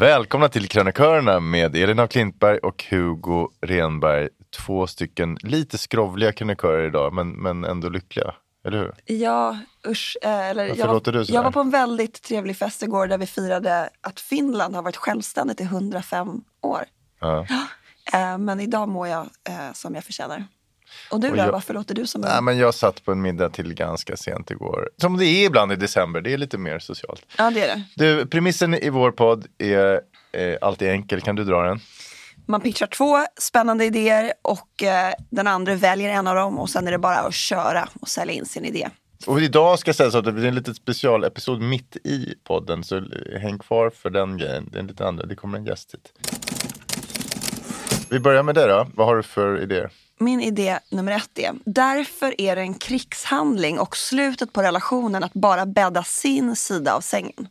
Välkomna 0.00 0.48
till 0.48 0.68
Krönikörerna 0.68 1.40
med 1.40 1.76
Elin 1.76 1.98
af 1.98 2.10
Klintberg 2.10 2.58
och 2.58 2.84
Hugo 2.90 3.48
Renberg. 3.60 4.28
Två 4.56 4.86
stycken 4.86 5.38
lite 5.42 5.78
skrovliga 5.78 6.32
krönikörer 6.32 6.86
idag, 6.86 7.12
men, 7.12 7.30
men 7.30 7.64
ändå 7.64 7.88
lyckliga. 7.88 8.34
Eller 8.64 8.78
hur? 8.78 8.94
Ja, 9.04 9.58
usch. 9.88 10.16
eh, 10.22 10.48
Eller 10.48 10.68
Varför 10.68 10.80
jag, 10.80 10.92
låter 10.92 11.12
du 11.12 11.22
jag 11.22 11.42
var 11.42 11.50
på 11.50 11.60
en 11.60 11.70
väldigt 11.70 12.22
trevlig 12.22 12.56
fest 12.56 12.82
igår 12.82 13.06
där 13.06 13.18
vi 13.18 13.26
firade 13.26 13.90
att 14.00 14.20
Finland 14.20 14.74
har 14.74 14.82
varit 14.82 14.96
självständigt 14.96 15.60
i 15.60 15.64
105 15.64 16.40
år. 16.60 16.84
Ja. 17.20 17.46
Eh, 18.12 18.38
Men 18.38 18.60
idag 18.60 18.88
mår 18.88 19.08
jag 19.08 19.28
eh, 19.48 19.72
som 19.72 19.94
jag 19.94 20.04
förtjänar. 20.04 20.44
Och 21.10 21.20
du 21.20 21.28
då, 21.30 21.36
jag- 21.36 21.52
varför 21.52 21.74
låter 21.74 21.94
du 21.94 22.06
som 22.06 22.20
Nej, 22.20 22.38
en... 22.38 22.44
men 22.44 22.58
jag 22.58 22.74
satt 22.74 23.04
på 23.04 23.12
en 23.12 23.22
middag 23.22 23.48
till 23.50 23.74
ganska 23.74 24.16
sent 24.16 24.50
igår. 24.50 24.90
Som 24.96 25.16
det 25.16 25.24
är 25.26 25.46
ibland 25.46 25.72
i 25.72 25.76
december, 25.76 26.20
det 26.20 26.32
är 26.32 26.38
lite 26.38 26.58
mer 26.58 26.78
socialt. 26.78 27.26
Ja, 27.38 27.50
det 27.50 27.60
är 27.60 27.76
det. 27.76 27.82
Du, 27.96 28.26
premissen 28.26 28.74
i 28.74 28.90
vår 28.90 29.10
podd 29.10 29.46
är 29.58 30.00
eh, 30.32 30.56
alltid 30.60 30.88
enkel, 30.88 31.20
kan 31.20 31.36
du 31.36 31.44
dra 31.44 31.62
den? 31.62 31.80
Man 32.46 32.60
pitchar 32.60 32.86
två 32.86 33.18
spännande 33.40 33.84
idéer 33.84 34.32
och 34.42 34.82
eh, 34.82 35.14
den 35.30 35.46
andra 35.46 35.74
väljer 35.74 36.10
en 36.10 36.26
av 36.26 36.34
dem 36.34 36.58
och 36.58 36.70
sen 36.70 36.86
är 36.86 36.90
det 36.92 36.98
bara 36.98 37.18
att 37.18 37.34
köra 37.34 37.88
och 38.00 38.08
sälja 38.08 38.34
in 38.34 38.46
sin 38.46 38.64
idé. 38.64 38.88
Och 39.26 39.40
idag 39.40 39.78
ska 39.78 39.88
jag 39.88 39.96
säga 39.96 40.10
så 40.10 40.18
att 40.18 40.24
det 40.24 40.32
blir 40.32 40.44
en 40.48 40.54
liten 40.54 40.74
specialepisod 40.74 41.60
mitt 41.62 41.96
i 41.96 42.34
podden, 42.44 42.84
så 42.84 43.02
häng 43.40 43.58
kvar 43.58 43.90
för 43.90 44.10
den 44.10 44.38
grejen. 44.38 44.68
Det 44.72 44.78
är 44.78 44.80
en 44.80 44.86
lite 44.86 45.06
andra, 45.06 45.26
det 45.26 45.34
kommer 45.34 45.58
en 45.58 45.64
gäst 45.64 45.94
hit. 45.94 46.12
Vi 48.10 48.20
börjar 48.20 48.42
med 48.42 48.54
det 48.54 48.66
då, 48.66 48.86
vad 48.94 49.06
har 49.06 49.16
du 49.16 49.22
för 49.22 49.62
idéer? 49.62 49.90
Min 50.22 50.40
idé 50.40 50.78
nummer 50.90 51.12
ett 51.12 51.38
är, 51.38 51.54
därför 51.64 52.40
är 52.40 52.56
det 52.56 52.62
en 52.62 52.74
krigshandling 52.74 53.78
och 53.78 53.96
slutet 53.96 54.52
på 54.52 54.62
relationen 54.62 55.24
att 55.24 55.32
bara 55.32 55.66
bädda 55.66 56.04
sin 56.04 56.56
sida 56.56 56.94
av 56.94 57.00
sängen. 57.00 57.48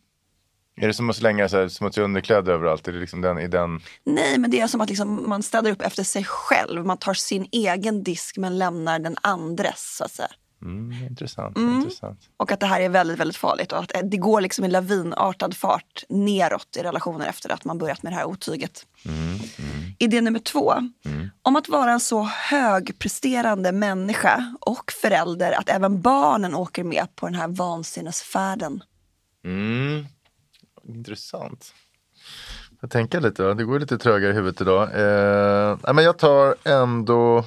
Är 0.82 0.88
det 0.88 0.94
som 0.94 1.10
att 1.10 1.16
slänga 1.16 1.50
så 1.50 1.58
här, 1.58 1.68
smutsiga 1.68 2.06
underkläder 2.06 2.54
överallt? 2.54 2.88
Är 2.88 2.92
det 2.92 3.00
liksom 3.00 3.22
den, 3.22 3.40
i 3.40 3.48
den... 3.48 3.82
Nej, 4.04 4.38
men 4.38 4.52
det 4.52 4.60
är 4.60 4.68
som 4.68 4.82
att 4.82 4.90
liksom 4.90 5.30
man 5.30 5.44
städar 5.44 5.72
upp 5.72 5.82
efter 5.82 6.04
sig 6.04 6.24
själv. 6.24 6.86
Man 6.86 6.98
tar 6.98 7.14
sin 7.14 7.48
egen 7.52 8.04
disk 8.04 8.38
men 8.38 8.58
lämnar 8.58 9.00
den 9.00 9.16
andres. 9.22 9.96
Så 9.98 10.04
att 10.04 10.12
säga. 10.12 10.30
Mm, 10.62 11.04
intressant, 11.10 11.58
Mm. 11.58 11.76
intressant. 11.76 12.20
Och 12.38 12.52
att 12.52 12.60
det 12.60 12.66
här 12.66 12.82
är 12.82 12.90
väldigt, 12.90 13.20
väldigt 13.20 13.38
farligt. 13.38 13.72
Och 13.72 13.80
att 13.80 13.96
eh, 13.96 14.02
det 14.04 14.18
går 14.18 14.42
liksom 14.42 14.66
i 14.66 14.68
lavinartad 14.68 15.54
fart 15.58 16.04
neråt 16.10 16.78
i 16.78 16.84
relationer 16.84 17.26
efter 17.28 17.50
att 17.52 17.66
man 17.66 17.78
börjat 17.78 18.04
med 18.04 18.12
det 18.12 18.16
här 18.16 18.26
otyget. 18.26 18.86
Idé 20.00 20.22
nummer 20.22 20.40
två. 20.40 20.74
Om 21.42 21.56
att 21.56 21.70
vara 21.70 21.92
en 21.92 22.00
så 22.00 22.24
högpresterande 22.24 23.72
människa 23.72 24.56
och 24.62 24.92
förälder 25.02 25.52
att 25.52 25.70
även 25.70 26.02
barnen 26.02 26.56
åker 26.56 26.84
med 26.84 27.08
på 27.16 27.26
den 27.26 27.36
här 27.36 27.48
vansinnesfärden. 27.48 28.84
Mm. 29.46 30.06
Intressant. 30.88 31.74
Jag 32.82 32.92
tänker 32.92 33.22
lite, 33.22 33.54
det 33.54 33.64
går 33.64 33.80
lite 33.80 33.98
trögare 33.98 34.32
i 34.32 34.36
huvudet 34.36 34.62
idag. 34.62 34.84
Eh, 34.84 35.94
men 35.94 36.04
jag 36.04 36.18
tar 36.18 36.56
ändå 36.64 37.46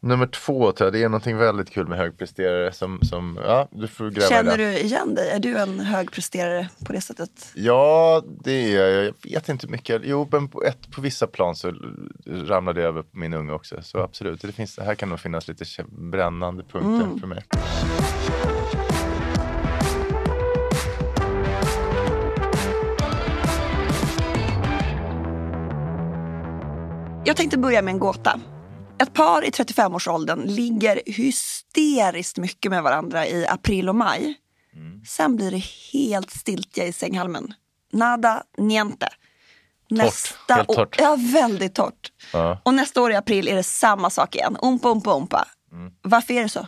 nummer 0.00 0.26
två, 0.26 0.72
tror 0.72 0.86
jag. 0.86 0.92
det 0.92 1.02
är 1.02 1.08
någonting 1.08 1.36
väldigt 1.36 1.70
kul 1.70 1.88
med 1.88 1.98
högpresterare 1.98 2.72
som, 2.72 2.98
som 3.02 3.38
ja, 3.44 3.68
du 3.70 3.88
får 3.88 4.10
gräva 4.10 4.28
Känner 4.28 4.58
du 4.58 4.78
igen 4.78 5.14
dig? 5.14 5.30
Är 5.30 5.38
du 5.40 5.58
en 5.58 5.80
högpresterare 5.80 6.68
på 6.86 6.92
det 6.92 7.00
sättet? 7.00 7.52
Ja, 7.54 8.22
det 8.44 8.52
är 8.52 8.80
jag. 8.80 9.04
Jag 9.04 9.14
vet 9.32 9.48
inte 9.48 9.66
mycket. 9.66 10.02
Jo, 10.04 10.28
men 10.32 10.48
på, 10.48 10.64
ett, 10.64 10.90
på 10.90 11.00
vissa 11.00 11.26
plan 11.26 11.56
så 11.56 11.72
ramlade 12.26 12.80
det 12.80 12.86
över 12.86 13.02
på 13.02 13.18
min 13.18 13.34
unge 13.34 13.52
också. 13.52 13.82
Så 13.82 13.98
absolut, 13.98 14.42
det 14.42 14.52
finns, 14.52 14.78
här 14.78 14.94
kan 14.94 15.08
nog 15.08 15.20
finnas 15.20 15.48
lite 15.48 15.64
brännande 15.88 16.62
punkter 16.62 17.04
Mm. 17.06 17.20
för 17.20 17.26
mig. 17.26 17.44
Jag 27.24 27.36
tänkte 27.36 27.58
börja 27.58 27.82
med 27.82 27.92
en 27.92 27.98
gåta. 27.98 28.40
Ett 29.02 29.14
par 29.14 29.44
i 29.44 29.50
35-årsåldern 29.50 30.40
ligger 30.46 31.00
hysteriskt 31.06 32.38
mycket 32.38 32.70
med 32.70 32.82
varandra 32.82 33.26
i 33.26 33.46
april 33.46 33.88
och 33.88 33.94
maj. 33.94 34.34
Sen 35.08 35.36
blir 35.36 35.50
det 35.50 35.64
helt 35.92 36.30
stiltje 36.30 36.86
i 36.86 36.92
sänghalmen. 36.92 37.54
Nada, 37.92 38.42
niente. 38.58 39.08
Nästa 39.90 40.54
helt 40.54 40.70
år- 40.70 40.74
torrt. 40.74 40.96
Ja, 41.00 41.16
väldigt 41.32 41.74
torrt. 41.74 42.12
Ja. 42.32 42.60
Och 42.64 42.74
nästa 42.74 43.02
år 43.02 43.12
i 43.12 43.16
april 43.16 43.48
är 43.48 43.56
det 43.56 43.62
samma 43.62 44.10
sak 44.10 44.34
igen. 44.36 44.56
Umpa, 44.62 44.88
umpa, 44.88 45.16
umpa. 45.16 45.48
Varför 46.02 46.34
är 46.34 46.42
det 46.42 46.48
så? 46.48 46.66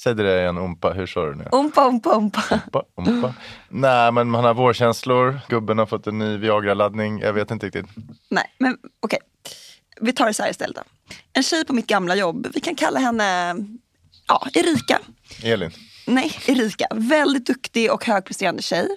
Säg 0.00 0.14
det 0.14 0.22
där 0.22 0.40
igen, 0.40 0.58
Umpa. 0.58 0.92
Hur 0.92 1.06
sa 1.06 1.26
du 1.26 1.34
nu? 1.34 1.48
Umpa, 1.52 1.88
umpa, 1.88 2.14
umpa. 2.14 2.42
Umpa, 2.64 2.82
umpa. 2.96 3.34
Nej, 3.68 4.12
men 4.12 4.30
man 4.30 4.44
har 4.44 4.54
vårkänslor. 4.54 5.40
Gubben 5.48 5.78
har 5.78 5.86
fått 5.86 6.06
en 6.06 6.18
ny 6.18 6.36
Viagra-laddning. 6.36 7.18
Jag 7.20 7.32
vet 7.32 7.50
inte 7.50 7.66
riktigt. 7.66 7.86
Nej, 8.30 8.54
men 8.58 8.76
okej. 9.00 9.18
Vi 10.00 10.12
tar 10.12 10.26
det 10.26 10.34
så 10.34 10.42
här 10.42 10.50
istället. 10.50 10.76
Då. 10.76 10.82
En 11.32 11.42
tjej 11.42 11.64
på 11.64 11.72
mitt 11.72 11.86
gamla 11.86 12.16
jobb, 12.16 12.46
vi 12.54 12.60
kan 12.60 12.74
kalla 12.74 13.00
henne 13.00 13.56
ja, 14.26 14.46
Erika. 14.54 14.98
Elin. 15.42 15.70
Nej, 16.06 16.32
Erika. 16.46 16.86
Väldigt 16.94 17.46
duktig 17.46 17.92
och 17.92 18.04
högpresterande 18.04 18.62
tjej. 18.62 18.88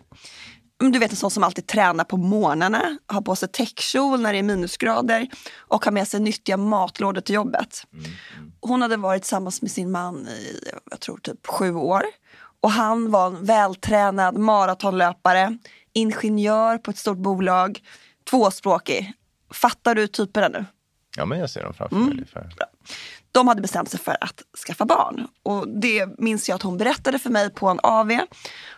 Mm, 0.81 0.91
Du 0.91 0.99
vet 0.99 1.11
en 1.11 1.17
sån 1.17 1.31
som 1.31 1.43
alltid 1.43 1.67
tränar 1.67 2.03
på 2.03 2.17
morgnarna, 2.17 2.97
har 3.07 3.21
på 3.21 3.35
sig 3.35 3.49
täckkjol 3.49 4.21
när 4.21 4.33
det 4.33 4.39
är 4.39 4.43
minusgrader 4.43 5.27
och 5.57 5.85
har 5.85 5.91
med 5.91 6.07
sig 6.07 6.19
nyttiga 6.19 6.57
matlådor 6.57 7.21
till 7.21 7.35
jobbet. 7.35 7.83
Hon 8.61 8.81
hade 8.81 8.97
varit 8.97 9.21
tillsammans 9.21 9.61
med 9.61 9.71
sin 9.71 9.91
man 9.91 10.27
i, 10.27 10.69
jag 10.91 10.99
tror 10.99 11.17
typ 11.17 11.47
sju 11.47 11.73
år. 11.75 12.03
Och 12.61 12.71
han 12.71 13.11
var 13.11 13.27
en 13.27 13.45
vältränad 13.45 14.37
maratonlöpare, 14.37 15.57
ingenjör 15.93 16.77
på 16.77 16.91
ett 16.91 16.97
stort 16.97 17.17
bolag, 17.17 17.79
tvåspråkig. 18.29 19.13
Fattar 19.53 19.95
du 19.95 20.07
typerna 20.07 20.47
nu? 20.47 20.65
Ja, 21.17 21.25
men 21.25 21.39
jag 21.39 21.49
ser 21.49 21.63
dem 21.63 21.73
framför 21.73 21.95
Mm. 21.95 22.07
mig 22.07 22.13
ungefär. 22.17 22.49
de 23.31 23.47
hade 23.47 23.61
bestämt 23.61 23.89
sig 23.89 23.99
för 23.99 24.17
att 24.21 24.41
skaffa 24.67 24.85
barn. 24.85 25.27
Och 25.43 25.67
det 25.81 26.19
minns 26.19 26.49
jag 26.49 26.55
att 26.55 26.61
hon 26.61 26.77
berättade 26.77 27.19
för 27.19 27.29
mig 27.29 27.49
på 27.49 27.67
en 27.67 27.79
AV. 27.83 28.11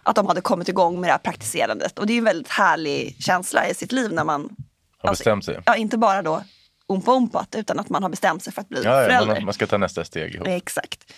Att 0.04 0.16
de 0.16 0.28
hade 0.28 0.42
kommit 0.42 0.70
igång 0.70 1.02
med 1.02 1.08
det 1.08 1.12
här 1.12 1.20
praktiserandet. 1.20 2.00
Och 2.00 2.08
det 2.08 2.14
är 2.14 2.18
en 2.18 2.24
väldigt 2.24 2.48
härlig 2.52 3.16
känsla 3.24 3.70
i 3.70 3.74
sitt 3.76 3.92
liv 3.92 4.14
när 4.14 4.24
man 4.24 4.50
Har 4.98 5.10
bestämt 5.10 5.46
sig. 5.46 5.60
Ja, 5.66 5.76
inte 5.76 5.98
bara 5.98 6.22
då 6.22 6.44
ompa 6.88 7.12
ompat 7.12 7.56
utan 7.56 7.80
att 7.80 7.90
man 7.90 8.04
har 8.04 8.10
bestämt 8.10 8.44
sig 8.44 8.54
för 8.54 8.62
att 8.62 8.70
bli 8.70 8.82
Ja, 8.84 9.00
ja, 9.02 9.06
förälder. 9.06 9.34
man, 9.36 9.46
man 9.46 9.54
ska 9.54 9.68
ta 9.68 9.78
nästa 9.78 10.06
steg 10.06 10.36
ihop. 10.36 10.48
Exakt. 10.48 11.14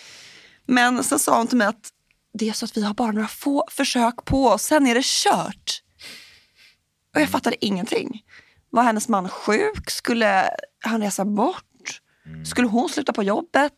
Men 0.66 1.04
sen 1.04 1.20
sa 1.20 1.38
hon 1.38 1.48
till 1.48 1.58
mig 1.58 1.68
att 1.68 1.90
det 2.34 2.50
är 2.50 2.54
så 2.54 2.66
att 2.66 2.78
vi 2.78 2.84
har 2.84 2.94
bara 2.94 3.12
några 3.12 3.28
få 3.28 3.66
försök 3.72 4.26
på 4.26 4.48
oss, 4.48 4.62
sen 4.64 4.88
är 4.88 4.96
det 4.96 5.06
kört. 5.06 5.82
Och 7.16 7.22
jag 7.22 7.30
fattade 7.30 7.66
ingenting. 7.66 8.22
Var 8.75 8.83
hennes 8.83 9.07
man 9.07 9.30
sjuk? 9.30 9.89
Skulle 9.89 10.50
han 10.83 11.01
resa 11.01 11.25
bort? 11.25 12.01
Skulle 12.45 12.68
hon 12.68 12.89
sluta 12.89 13.13
på 13.13 13.24
jobbet? 13.24 13.74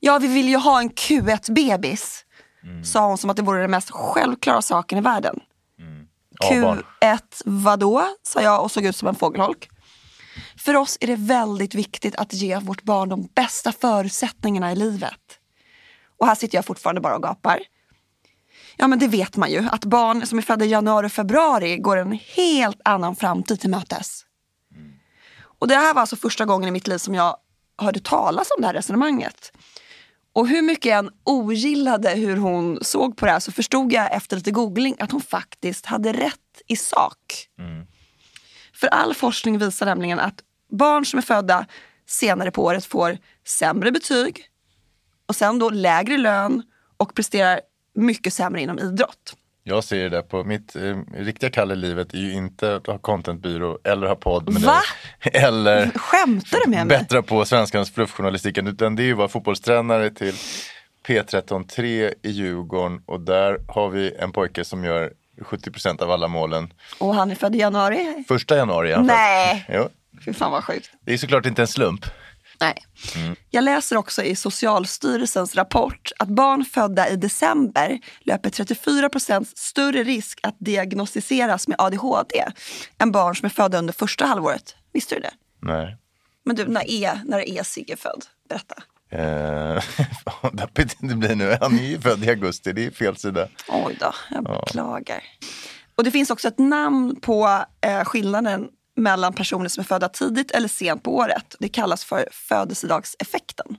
Ja, 0.00 0.18
vi 0.18 0.28
vill 0.28 0.48
ju 0.48 0.56
ha 0.56 0.80
en 0.80 0.90
Q1-bebis. 0.90 2.24
Sa 2.84 3.06
hon 3.06 3.18
som 3.18 3.30
att 3.30 3.36
det 3.36 3.42
vore 3.42 3.60
den 3.60 3.70
mest 3.70 3.90
självklara 3.90 4.62
saken 4.62 4.98
i 4.98 5.00
världen. 5.00 5.40
A-barn. 6.40 6.82
Q1 7.00 7.42
vadå? 7.44 8.06
sa 8.22 8.42
jag 8.42 8.62
och 8.62 8.70
såg 8.70 8.84
ut 8.84 8.96
som 8.96 9.08
en 9.08 9.14
fågelholk. 9.14 9.68
För 10.56 10.76
oss 10.76 10.98
är 11.00 11.06
det 11.06 11.16
väldigt 11.16 11.74
viktigt 11.74 12.16
att 12.16 12.32
ge 12.32 12.58
vårt 12.58 12.82
barn 12.82 13.08
de 13.08 13.28
bästa 13.34 13.72
förutsättningarna 13.72 14.72
i 14.72 14.76
livet. 14.76 15.38
Och 16.18 16.26
här 16.26 16.34
sitter 16.34 16.58
jag 16.58 16.64
fortfarande 16.64 17.00
bara 17.00 17.16
och 17.16 17.22
gapar. 17.22 17.60
Ja 18.80 18.86
men 18.86 18.98
det 18.98 19.08
vet 19.08 19.36
man 19.36 19.50
ju, 19.50 19.68
att 19.72 19.84
barn 19.84 20.26
som 20.26 20.38
är 20.38 20.42
födda 20.42 20.64
i 20.64 20.68
januari 20.68 21.06
och 21.06 21.12
februari 21.12 21.76
går 21.76 21.96
en 21.96 22.18
helt 22.36 22.80
annan 22.84 23.16
framtid 23.16 23.60
till 23.60 23.70
mötes. 23.70 24.24
Och 25.42 25.68
det 25.68 25.74
här 25.74 25.94
var 25.94 26.00
alltså 26.00 26.16
första 26.16 26.44
gången 26.44 26.68
i 26.68 26.72
mitt 26.72 26.86
liv 26.86 26.98
som 26.98 27.14
jag 27.14 27.36
hörde 27.78 28.00
talas 28.00 28.48
om 28.56 28.60
det 28.60 28.66
här 28.66 28.74
resonemanget. 28.74 29.52
Och 30.32 30.48
hur 30.48 30.62
mycket 30.62 30.84
jag 30.84 30.98
än 30.98 31.10
ogillade 31.24 32.10
hur 32.10 32.36
hon 32.36 32.78
såg 32.82 33.16
på 33.16 33.26
det 33.26 33.32
här 33.32 33.40
så 33.40 33.52
förstod 33.52 33.92
jag 33.92 34.14
efter 34.14 34.36
lite 34.36 34.50
googling 34.50 34.96
att 34.98 35.12
hon 35.12 35.20
faktiskt 35.20 35.86
hade 35.86 36.12
rätt 36.12 36.62
i 36.66 36.76
sak. 36.76 37.48
För 38.74 38.86
all 38.86 39.14
forskning 39.14 39.58
visar 39.58 39.86
nämligen 39.86 40.20
att 40.20 40.40
barn 40.70 41.06
som 41.06 41.18
är 41.18 41.22
födda 41.22 41.66
senare 42.06 42.50
på 42.50 42.64
året 42.64 42.84
får 42.84 43.18
sämre 43.46 43.92
betyg 43.92 44.44
och 45.26 45.36
sen 45.36 45.58
då 45.58 45.70
lägre 45.70 46.18
lön 46.18 46.62
och 46.96 47.14
presterar 47.14 47.60
mycket 47.94 48.32
sämre 48.32 48.60
inom 48.62 48.78
idrott. 48.78 49.36
Jag 49.64 49.84
ser 49.84 50.10
det 50.10 50.22
på 50.22 50.44
mitt 50.44 50.76
eh, 50.76 50.96
riktiga 51.16 51.50
kall 51.50 51.72
i 51.72 51.76
livet 51.76 52.14
är 52.14 52.18
ju 52.18 52.32
inte 52.32 52.76
att 52.76 52.86
ha 52.86 52.98
contentbyrå 52.98 53.78
eller 53.84 54.06
ha 54.06 54.14
podd 54.14 54.52
med 54.52 54.62
Va? 54.62 54.80
dig. 55.22 55.42
Eller 55.42 55.90
Skämtar 55.94 56.58
du 56.64 56.70
med 56.70 56.86
mig? 56.86 56.98
bättra 56.98 57.22
på 57.22 57.44
svenskans 57.44 57.90
fluffjournalistiken. 57.94 58.66
Utan 58.66 58.96
det 58.96 59.02
är 59.02 59.04
ju 59.04 59.14
vara 59.14 59.28
fotbollstränare 59.28 60.10
till 60.10 60.34
P13-3 61.06 62.14
i 62.22 62.30
Djurgården 62.30 63.02
och 63.06 63.20
där 63.20 63.58
har 63.68 63.88
vi 63.90 64.14
en 64.18 64.32
pojke 64.32 64.64
som 64.64 64.84
gör 64.84 65.12
70% 65.40 66.02
av 66.02 66.10
alla 66.10 66.28
målen. 66.28 66.72
Och 66.98 67.14
han 67.14 67.30
är 67.30 67.34
född 67.34 67.54
i 67.54 67.58
januari? 67.58 68.24
Första 68.28 68.56
januari 68.56 68.88
i 68.88 68.92
alla 68.92 69.06
fall. 69.08 69.16
Nej. 69.16 69.88
Fy 70.24 70.32
fan 70.32 70.52
vad 70.52 70.64
sjukt. 70.64 70.90
Det 71.04 71.12
är 71.12 71.16
såklart 71.18 71.46
inte 71.46 71.62
en 71.62 71.68
slump. 71.68 72.04
Nej. 72.60 72.84
Jag 73.50 73.64
läser 73.64 73.96
också 73.96 74.22
i 74.22 74.36
Socialstyrelsens 74.36 75.54
rapport 75.54 76.12
att 76.18 76.28
barn 76.28 76.64
födda 76.64 77.08
i 77.08 77.16
december 77.16 77.98
löper 78.20 78.50
34% 78.50 79.46
större 79.56 80.04
risk 80.04 80.40
att 80.42 80.56
diagnostiseras 80.58 81.68
med 81.68 81.76
ADHD 81.80 82.44
än 82.98 83.12
barn 83.12 83.36
som 83.36 83.46
är 83.46 83.50
födda 83.50 83.78
under 83.78 83.92
första 83.92 84.26
halvåret. 84.26 84.76
Visste 84.92 85.14
du 85.14 85.20
det? 85.20 85.32
Nej. 85.62 85.96
Men 86.44 86.56
du, 86.56 86.66
när 86.66 86.90
är, 86.90 87.20
när 87.24 87.48
är 87.48 87.62
Sigge 87.62 87.96
född? 87.96 88.24
Berätta. 88.48 88.74
Eh, 89.10 89.82
vad 90.42 90.56
deppigt 90.56 90.96
det 91.00 91.14
blir 91.14 91.34
nu. 91.34 91.56
Han 91.60 91.78
är 91.78 91.82
ju 91.82 92.00
född 92.00 92.24
i 92.24 92.28
augusti, 92.28 92.72
det 92.72 92.86
är 92.86 92.90
fel 92.90 93.16
sida. 93.16 93.48
Oj 93.68 93.96
då, 94.00 94.14
jag 94.30 94.44
beklagar. 94.44 95.22
Och 95.94 96.04
det 96.04 96.10
finns 96.10 96.30
också 96.30 96.48
ett 96.48 96.58
namn 96.58 97.20
på 97.20 97.64
eh, 97.80 98.04
skillnaden 98.04 98.68
mellan 99.00 99.32
personer 99.32 99.68
som 99.68 99.80
är 99.80 99.84
födda 99.84 100.08
tidigt 100.08 100.50
eller 100.50 100.68
sent 100.68 101.02
på 101.02 101.16
året. 101.16 101.56
Det 101.58 101.68
kallas 101.68 102.04
för 102.04 102.28
födelsedagseffekten. 102.32 103.76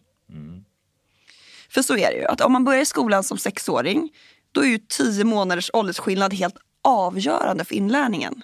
För 1.69 1.81
så 1.81 1.97
är 1.97 2.11
det 2.11 2.17
ju, 2.17 2.25
att 2.25 2.41
om 2.41 2.51
man 2.51 2.63
börjar 2.63 2.81
i 2.81 2.85
skolan 2.85 3.23
som 3.23 3.37
sexåring 3.37 4.09
då 4.51 4.61
är 4.61 4.65
ju 4.65 4.77
tio 4.77 5.23
månaders 5.23 5.69
åldersskillnad 5.73 6.33
helt 6.33 6.55
avgörande 6.83 7.65
för 7.65 7.75
inlärningen. 7.75 8.41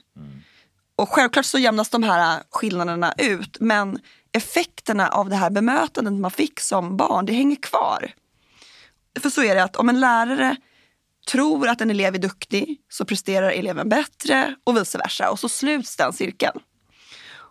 Och 0.95 1.09
självklart 1.09 1.45
så 1.45 1.59
jämnas 1.59 1.89
de 1.89 2.03
här 2.03 2.44
skillnaderna 2.50 3.13
ut 3.18 3.57
men 3.59 4.00
effekterna 4.31 5.07
av 5.07 5.29
det 5.29 5.35
här 5.35 5.50
bemötandet 5.50 6.13
man 6.13 6.31
fick 6.31 6.59
som 6.59 6.97
barn, 6.97 7.25
det 7.25 7.33
hänger 7.33 7.56
kvar. 7.56 8.12
För 9.19 9.29
så 9.29 9.44
är 9.44 9.56
det 9.56 9.63
att 9.63 9.75
om 9.75 9.89
en 9.89 10.00
lärare 10.00 10.56
tror 11.31 11.68
att 11.68 11.81
en 11.81 11.89
elev 11.89 12.15
är 12.15 12.19
duktig 12.19 12.77
så 12.89 13.06
presterar 13.06 13.51
eleven 13.51 13.89
bättre 13.89 14.56
och 14.63 14.77
vice 14.77 14.97
versa. 14.97 15.31
Och 15.31 15.39
så 15.39 15.50
sluts 15.50 15.95
den 15.95 16.13
cirkeln. 16.13 16.59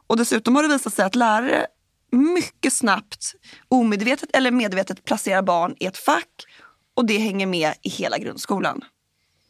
Och 0.07 0.17
dessutom 0.17 0.57
har 0.57 0.63
det 0.63 0.69
visat 0.69 0.95
sig 0.95 1.05
att 1.05 1.15
lärare 1.15 1.67
mycket 2.13 2.73
snabbt, 2.73 3.35
omedvetet 3.69 4.31
eller 4.33 4.51
medvetet 4.51 5.05
placerar 5.05 5.43
barn 5.43 5.75
i 5.81 5.87
ett 5.87 5.99
fack 5.99 6.45
och 6.95 7.07
det 7.07 7.19
hänger 7.19 7.47
med 7.47 7.75
i 7.83 7.89
hela 7.89 8.19
grundskolan. 8.19 8.85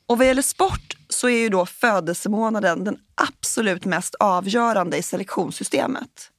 Och 0.06 0.18
vad 0.18 0.26
gäller 0.26 0.42
sport 0.42 0.96
så 1.08 1.28
är 1.28 1.38
ju 1.38 1.48
då 1.48 1.66
födelsemånaden 1.66 2.84
den 2.84 2.98
absolut 3.14 3.84
mest 3.84 4.14
avgörande 4.14 4.96
i 4.96 5.02
selektionssystemet. 5.02 6.30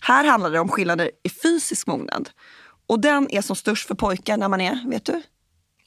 Här 0.00 0.24
handlar 0.24 0.50
det 0.50 0.60
om 0.60 0.68
skillnader 0.68 1.10
i 1.22 1.28
fysisk 1.28 1.86
mognad. 1.86 2.30
Och 2.86 3.00
den 3.00 3.30
är 3.30 3.42
som 3.42 3.56
störst 3.56 3.88
för 3.88 3.94
pojkar 3.94 4.36
när 4.36 4.48
man 4.48 4.60
är, 4.60 4.90
vet 4.90 5.04
du, 5.04 5.22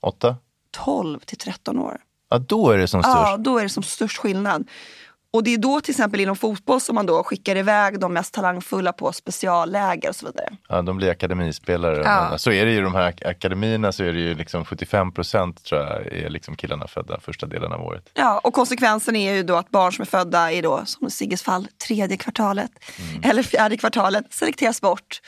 Åtta? 0.01 0.35
12 0.71 1.19
till 1.19 1.37
13 1.37 1.79
år. 1.79 2.01
Ja, 2.29 2.37
då 2.37 2.71
är 2.71 2.77
det 2.77 2.87
som 2.87 3.03
störst. 3.03 3.17
Ja, 3.17 3.37
då 3.37 3.57
är 3.57 3.63
det 3.63 3.69
som 3.69 3.83
störst 3.83 4.17
skillnad. 4.17 4.67
Och 5.31 5.43
det 5.43 5.53
är 5.53 5.57
då 5.57 5.81
till 5.81 5.91
exempel 5.91 6.19
inom 6.19 6.35
fotboll 6.35 6.81
som 6.81 6.95
man 6.95 7.05
då 7.05 7.23
skickar 7.23 7.55
iväg 7.55 7.99
de 7.99 8.13
mest 8.13 8.33
talangfulla 8.33 8.93
på 8.93 9.11
specialläger 9.13 10.09
och 10.09 10.15
så 10.15 10.25
vidare. 10.25 10.47
Ja, 10.69 10.81
de 10.81 10.97
blir 10.97 11.09
akademispelare. 11.09 12.01
Ja. 12.05 12.37
Så 12.37 12.51
är 12.51 12.65
det 12.65 12.71
ju 12.71 12.77
i 12.77 12.81
de 12.81 12.95
här 12.95 13.11
ak- 13.11 13.27
akademierna 13.29 13.91
så 13.91 14.03
är 14.03 14.13
det 14.13 14.19
ju 14.19 14.35
liksom 14.35 14.65
75 14.65 15.11
procent 15.13 15.63
tror 15.63 15.81
jag 15.81 16.07
är 16.07 16.29
liksom 16.29 16.55
killarna 16.55 16.87
födda 16.87 17.19
första 17.19 17.45
delen 17.47 17.71
av 17.71 17.81
året. 17.81 18.09
Ja, 18.13 18.39
och 18.43 18.53
konsekvensen 18.53 19.15
är 19.15 19.33
ju 19.33 19.43
då 19.43 19.55
att 19.55 19.69
barn 19.69 19.93
som 19.93 20.01
är 20.01 20.05
födda 20.05 20.51
i 20.51 20.61
då, 20.61 20.81
som 20.85 21.07
i 21.07 21.11
Sigges 21.11 21.41
fall, 21.43 21.67
tredje 21.87 22.17
kvartalet 22.17 22.71
eller 23.23 23.43
fjärde 23.43 23.77
kvartalet 23.77 24.25
selekteras 24.33 24.81
bort. 24.81 25.21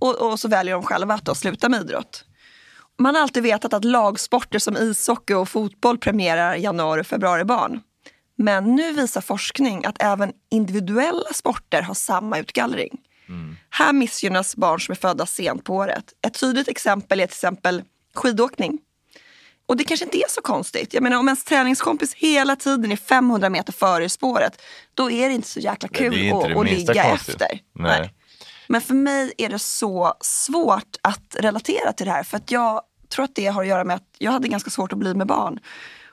Och, 0.00 0.30
och 0.30 0.40
så 0.40 0.48
väljer 0.48 0.74
de 0.74 0.82
själva 0.82 1.14
att 1.14 1.24
då 1.24 1.34
sluta 1.34 1.68
med 1.68 1.80
idrott. 1.80 2.24
Man 2.98 3.14
har 3.14 3.22
alltid 3.22 3.42
vetat 3.42 3.72
att 3.74 3.84
lagsporter 3.84 4.58
som 4.58 4.76
ishockey 4.76 5.34
och 5.34 5.48
fotboll 5.48 5.98
premierar 5.98 6.54
januari 6.54 7.00
och 7.02 7.06
februari-barn. 7.06 7.80
Men 8.36 8.76
nu 8.76 8.92
visar 8.92 9.20
forskning 9.20 9.84
att 9.84 10.02
även 10.02 10.32
individuella 10.50 11.32
sporter 11.32 11.82
har 11.82 11.94
samma 11.94 12.38
utgallring. 12.38 13.00
Här 13.70 13.92
missgynnas 13.92 14.56
barn 14.56 14.80
som 14.80 14.92
är 14.92 14.96
födda 14.96 15.26
sent 15.26 15.64
på 15.64 15.74
året. 15.74 16.04
Ett 16.26 16.40
tydligt 16.40 16.68
exempel 16.68 17.20
är 17.20 17.26
till 17.26 17.34
exempel 17.34 17.82
skidåkning. 18.14 18.78
Och 19.66 19.76
det 19.76 19.84
kanske 19.84 20.04
inte 20.04 20.18
är 20.18 20.28
så 20.28 20.40
konstigt. 20.40 20.94
Jag 20.94 21.02
menar 21.02 21.16
om 21.16 21.28
ens 21.28 21.44
träningskompis 21.44 22.14
hela 22.14 22.56
tiden 22.56 22.92
är 22.92 22.96
500 22.96 23.50
meter 23.50 23.72
före 23.72 24.04
i 24.04 24.08
spåret, 24.08 24.62
då 24.94 25.10
är 25.10 25.28
det 25.28 25.34
inte 25.34 25.48
så 25.48 25.60
jäkla 25.60 25.88
kul 25.88 26.32
att, 26.32 26.56
att 26.56 26.66
ligga 26.66 27.02
konstigt. 27.02 27.34
efter. 27.34 27.60
Nej. 27.72 28.14
Men 28.68 28.80
för 28.80 28.94
mig 28.94 29.32
är 29.38 29.48
det 29.48 29.58
så 29.58 30.14
svårt 30.20 30.96
att 31.02 31.36
relatera 31.38 31.92
till 31.92 32.06
det 32.06 32.12
här. 32.12 32.22
För 32.22 32.36
att 32.36 32.50
jag 32.50 32.82
tror 33.08 33.24
att 33.24 33.34
det 33.34 33.46
har 33.46 33.62
att 33.62 33.68
göra 33.68 33.84
med 33.84 33.96
att 33.96 34.08
jag 34.18 34.32
hade 34.32 34.48
ganska 34.48 34.70
svårt 34.70 34.92
att 34.92 34.98
bli 34.98 35.14
med 35.14 35.26
barn. 35.26 35.58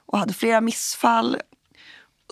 Och 0.05 0.17
hade 0.17 0.34
flera 0.34 0.62
missfall. 0.62 1.38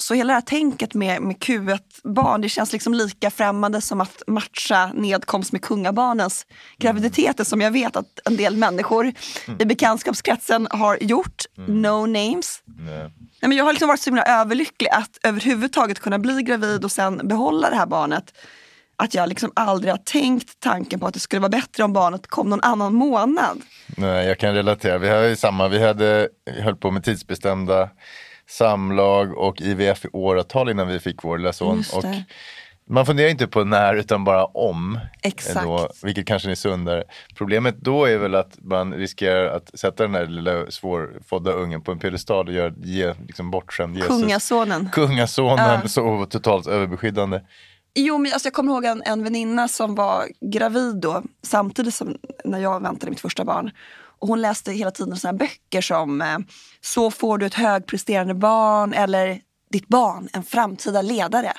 Så 0.01 0.13
hela 0.13 0.27
det 0.27 0.33
här 0.33 0.41
tänket 0.41 0.93
med, 0.93 1.21
med 1.21 1.37
Q1-barn, 1.37 2.41
det 2.41 2.49
känns 2.49 2.73
liksom 2.73 2.93
lika 2.93 3.31
främmande 3.31 3.81
som 3.81 4.01
att 4.01 4.23
matcha 4.27 4.91
nedkomst 4.93 5.51
med 5.51 5.61
kungabarnens 5.61 6.45
graviditeter 6.77 7.43
som 7.43 7.61
jag 7.61 7.71
vet 7.71 7.95
att 7.95 8.19
en 8.25 8.37
del 8.37 8.57
människor 8.57 9.13
i 9.59 9.65
bekantskapskretsen 9.65 10.67
har 10.71 10.97
gjort. 11.01 11.43
No 11.55 12.05
names. 12.05 12.61
Nej. 12.65 13.11
Nej, 13.41 13.49
men 13.49 13.57
jag 13.57 13.65
har 13.65 13.73
liksom 13.73 13.87
varit 13.87 13.99
så 13.99 14.09
himla 14.09 14.23
överlycklig 14.23 14.89
att 14.89 15.17
överhuvudtaget 15.23 15.99
kunna 15.99 16.19
bli 16.19 16.41
gravid 16.43 16.85
och 16.85 16.91
sen 16.91 17.27
behålla 17.27 17.69
det 17.69 17.75
här 17.75 17.85
barnet. 17.85 18.33
Att 18.95 19.13
jag 19.13 19.29
liksom 19.29 19.51
aldrig 19.55 19.93
har 19.93 19.97
tänkt 19.97 20.59
tanken 20.59 20.99
på 20.99 21.07
att 21.07 21.13
det 21.13 21.19
skulle 21.19 21.39
vara 21.39 21.49
bättre 21.49 21.83
om 21.83 21.93
barnet 21.93 22.27
kom 22.27 22.49
någon 22.49 22.61
annan 22.61 22.93
månad. 22.93 23.61
Nej, 23.97 24.27
jag 24.27 24.39
kan 24.39 24.53
relatera. 24.53 24.97
Vi 24.97 25.09
har 25.09 25.21
ju 25.21 25.35
samma, 25.35 25.67
vi 25.67 25.87
hade, 25.87 26.29
höll 26.63 26.75
på 26.75 26.91
med 26.91 27.03
tidsbestämda 27.03 27.89
samlag 28.49 29.37
och 29.37 29.61
IVF 29.61 30.05
i 30.05 30.07
åratal 30.13 30.69
innan 30.69 30.87
vi 30.87 30.99
fick 30.99 31.23
vår 31.23 31.37
lilla 31.37 31.53
son. 31.53 31.83
Och 31.93 32.05
man 32.89 33.05
funderar 33.05 33.29
inte 33.29 33.47
på 33.47 33.63
när 33.63 33.95
utan 33.95 34.23
bara 34.23 34.45
om. 34.45 34.99
Exakt. 35.21 35.65
Då, 35.65 35.89
vilket 36.03 36.25
kanske 36.25 36.51
är 36.51 36.55
sundare. 36.55 37.03
Problemet 37.35 37.75
då 37.77 38.05
är 38.05 38.17
väl 38.17 38.35
att 38.35 38.57
man 38.61 38.93
riskerar 38.93 39.55
att 39.55 39.79
sätta 39.79 40.03
den 40.03 40.15
här 40.15 40.25
lilla 40.25 40.71
svårfödda 40.71 41.51
ungen 41.51 41.81
på 41.81 41.91
en 41.91 41.99
piedestal 41.99 42.47
och 42.47 42.53
gör, 42.53 42.73
ge 42.83 43.13
liksom 43.27 43.51
bortskämd 43.51 43.95
Jesus. 43.97 44.09
Kungasonen. 44.09 44.89
Kungasonen 44.91 45.79
Ja. 45.81 45.87
så 45.87 46.25
totalt 46.25 46.67
överbeskyddande. 46.67 47.41
Jo, 47.95 48.17
men 48.17 48.33
alltså 48.33 48.47
jag 48.47 48.53
kommer 48.53 48.73
ihåg 48.73 48.85
en, 48.85 49.01
en 49.05 49.23
väninna 49.23 49.67
som 49.67 49.95
var 49.95 50.25
gravid 50.51 50.95
då, 50.95 51.23
samtidigt 51.43 51.93
som 51.93 52.17
när 52.45 52.59
jag 52.59 52.83
väntade 52.83 53.09
mitt 53.09 53.19
första 53.19 53.45
barn. 53.45 53.71
Och 54.21 54.27
hon 54.27 54.41
läste 54.41 54.71
hela 54.71 54.91
tiden 54.91 55.17
såna 55.17 55.31
här 55.31 55.37
böcker 55.37 55.81
som 55.81 56.21
eh, 56.21 56.37
Så 56.81 57.11
får 57.11 57.37
du 57.37 57.45
ett 57.45 57.53
högpresterande 57.53 58.33
barn 58.33 58.93
eller 58.93 59.41
Ditt 59.71 59.87
barn, 59.87 60.29
en 60.33 60.43
framtida 60.43 61.01
ledare. 61.01 61.53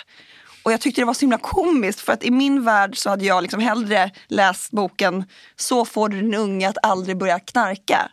Och 0.64 0.72
jag 0.72 0.80
tyckte 0.80 1.00
det 1.00 1.04
var 1.04 1.14
så 1.14 1.20
himla 1.20 1.38
komiskt 1.38 2.00
för 2.00 2.12
att 2.12 2.24
i 2.24 2.30
min 2.30 2.64
värld 2.64 2.96
så 2.96 3.10
hade 3.10 3.24
jag 3.24 3.42
liksom 3.42 3.60
hellre 3.60 4.10
läst 4.28 4.70
boken 4.70 5.24
Så 5.56 5.84
får 5.84 6.08
du 6.08 6.20
din 6.20 6.34
unge 6.34 6.68
att 6.68 6.78
aldrig 6.82 7.16
börja 7.16 7.38
knarka. 7.38 8.10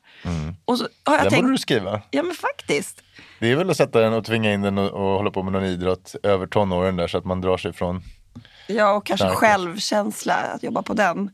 Och 0.65 0.77
så 0.77 0.87
har 1.03 1.13
jag 1.15 1.23
Den 1.23 1.29
tänkt, 1.31 1.41
borde 1.43 1.53
du 1.53 1.57
skriva. 1.57 2.01
ja 2.11 2.23
men 2.23 2.35
faktiskt. 2.35 3.01
Det 3.39 3.51
är 3.51 3.55
väl 3.55 3.69
att 3.69 3.77
sätta 3.77 3.99
den 3.99 4.13
och 4.13 4.25
tvinga 4.25 4.53
in 4.53 4.61
den 4.61 4.77
och, 4.77 4.89
och 4.91 5.17
hålla 5.17 5.31
på 5.31 5.43
med 5.43 5.53
någon 5.53 5.65
idrott 5.65 6.15
över 6.23 6.47
tonåren 6.47 6.95
där 6.95 7.07
så 7.07 7.17
att 7.17 7.25
man 7.25 7.41
drar 7.41 7.57
sig 7.57 7.73
från. 7.73 8.01
Ja 8.67 8.91
och 8.91 9.05
kanske 9.05 9.25
Knarka. 9.25 9.37
självkänsla 9.39 10.33
att 10.33 10.63
jobba 10.63 10.81
på 10.81 10.93
den. 10.93 11.29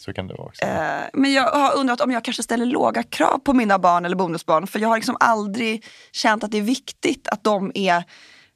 Så 0.00 0.12
kan 0.12 0.26
det 0.26 0.34
vara 0.34 0.46
också. 0.48 0.62
Eh, 0.64 1.00
Men 1.12 1.32
jag 1.32 1.50
har 1.50 1.76
undrat 1.76 2.00
om 2.00 2.10
jag 2.10 2.24
kanske 2.24 2.42
ställer 2.42 2.66
låga 2.66 3.02
krav 3.02 3.38
på 3.38 3.52
mina 3.52 3.78
barn 3.78 4.04
eller 4.04 4.16
bonusbarn. 4.16 4.66
För 4.66 4.78
jag 4.78 4.88
har 4.88 4.96
liksom 4.96 5.16
aldrig 5.20 5.84
känt 6.12 6.44
att 6.44 6.50
det 6.50 6.58
är 6.58 6.62
viktigt 6.62 7.28
att 7.28 7.44
de 7.44 7.72
är 7.74 8.04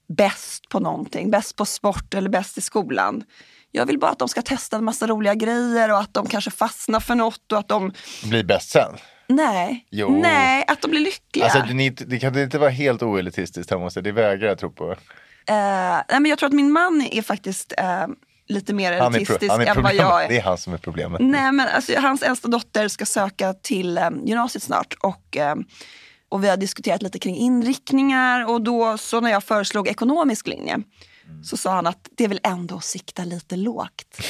bäst 0.08 0.68
på 0.68 0.80
någonting. 0.80 1.30
Bäst 1.30 1.56
på 1.56 1.64
sport 1.64 2.14
eller 2.14 2.28
bäst 2.30 2.58
i 2.58 2.60
skolan. 2.60 3.24
Jag 3.70 3.86
vill 3.86 3.98
bara 3.98 4.10
att 4.10 4.18
de 4.18 4.28
ska 4.28 4.42
testa 4.42 4.76
en 4.76 4.84
massa 4.84 5.06
roliga 5.06 5.34
grejer 5.34 5.90
och 5.92 5.98
att 5.98 6.14
de 6.14 6.26
kanske 6.26 6.50
fastnar 6.50 7.00
för 7.00 7.14
något 7.14 7.52
och 7.52 7.58
att 7.58 7.68
de, 7.68 7.92
Bli 8.24 8.44
bäst 8.44 8.70
sen. 8.70 8.92
nej, 9.28 9.86
Jo. 9.90 10.20
nej, 10.22 10.64
att 10.66 10.82
de 10.82 10.90
blir 10.90 11.00
lyckliga. 11.00 11.44
Alltså, 11.44 11.74
det, 11.74 11.90
det 11.90 12.18
kan 12.18 12.38
inte 12.38 12.58
vara 12.58 12.70
helt 12.70 13.02
oelitistiskt 13.02 13.72
Det 14.02 14.12
vägrar 14.12 14.48
jag 14.48 14.58
tro 14.58 14.70
på. 14.72 14.90
Eh, 14.92 14.96
nej, 16.08 16.20
men 16.20 16.26
jag 16.26 16.38
tror 16.38 16.46
att 16.46 16.52
min 16.54 16.72
man 16.72 17.08
är 17.12 17.22
faktiskt 17.22 17.72
eh, 17.78 18.06
lite 18.48 18.74
mer 18.74 18.92
elitistisk 18.92 19.52
än 19.52 19.82
vad 19.82 19.94
jag 19.94 20.24
är. 20.24 20.28
Det 20.28 20.36
är 20.36 20.42
han 20.42 20.58
som 20.58 20.72
är 20.72 20.78
problemet. 20.78 21.20
Nej, 21.20 21.52
men 21.52 21.68
alltså, 21.68 22.00
hans 22.00 22.22
äldsta 22.22 22.48
dotter 22.48 22.88
ska 22.88 23.06
söka 23.06 23.54
till 23.54 23.98
eh, 23.98 24.10
gymnasiet 24.24 24.62
snart. 24.62 24.94
Och, 25.00 25.36
eh, 25.36 25.54
och 26.28 26.44
vi 26.44 26.48
har 26.48 26.56
diskuterat 26.56 27.02
lite 27.02 27.18
kring 27.18 27.36
inriktningar. 27.36 28.50
Och 28.50 28.60
då 28.60 28.98
så 28.98 29.20
när 29.20 29.30
jag 29.30 29.44
föreslog 29.44 29.88
ekonomisk 29.88 30.46
linje 30.46 30.78
så 31.44 31.56
sa 31.56 31.74
han 31.74 31.86
att 31.86 32.08
det 32.16 32.24
är 32.24 32.28
väl 32.28 32.40
ändå 32.42 32.76
att 32.76 32.84
sikta 32.84 33.24
lite 33.24 33.56
lågt. 33.56 34.20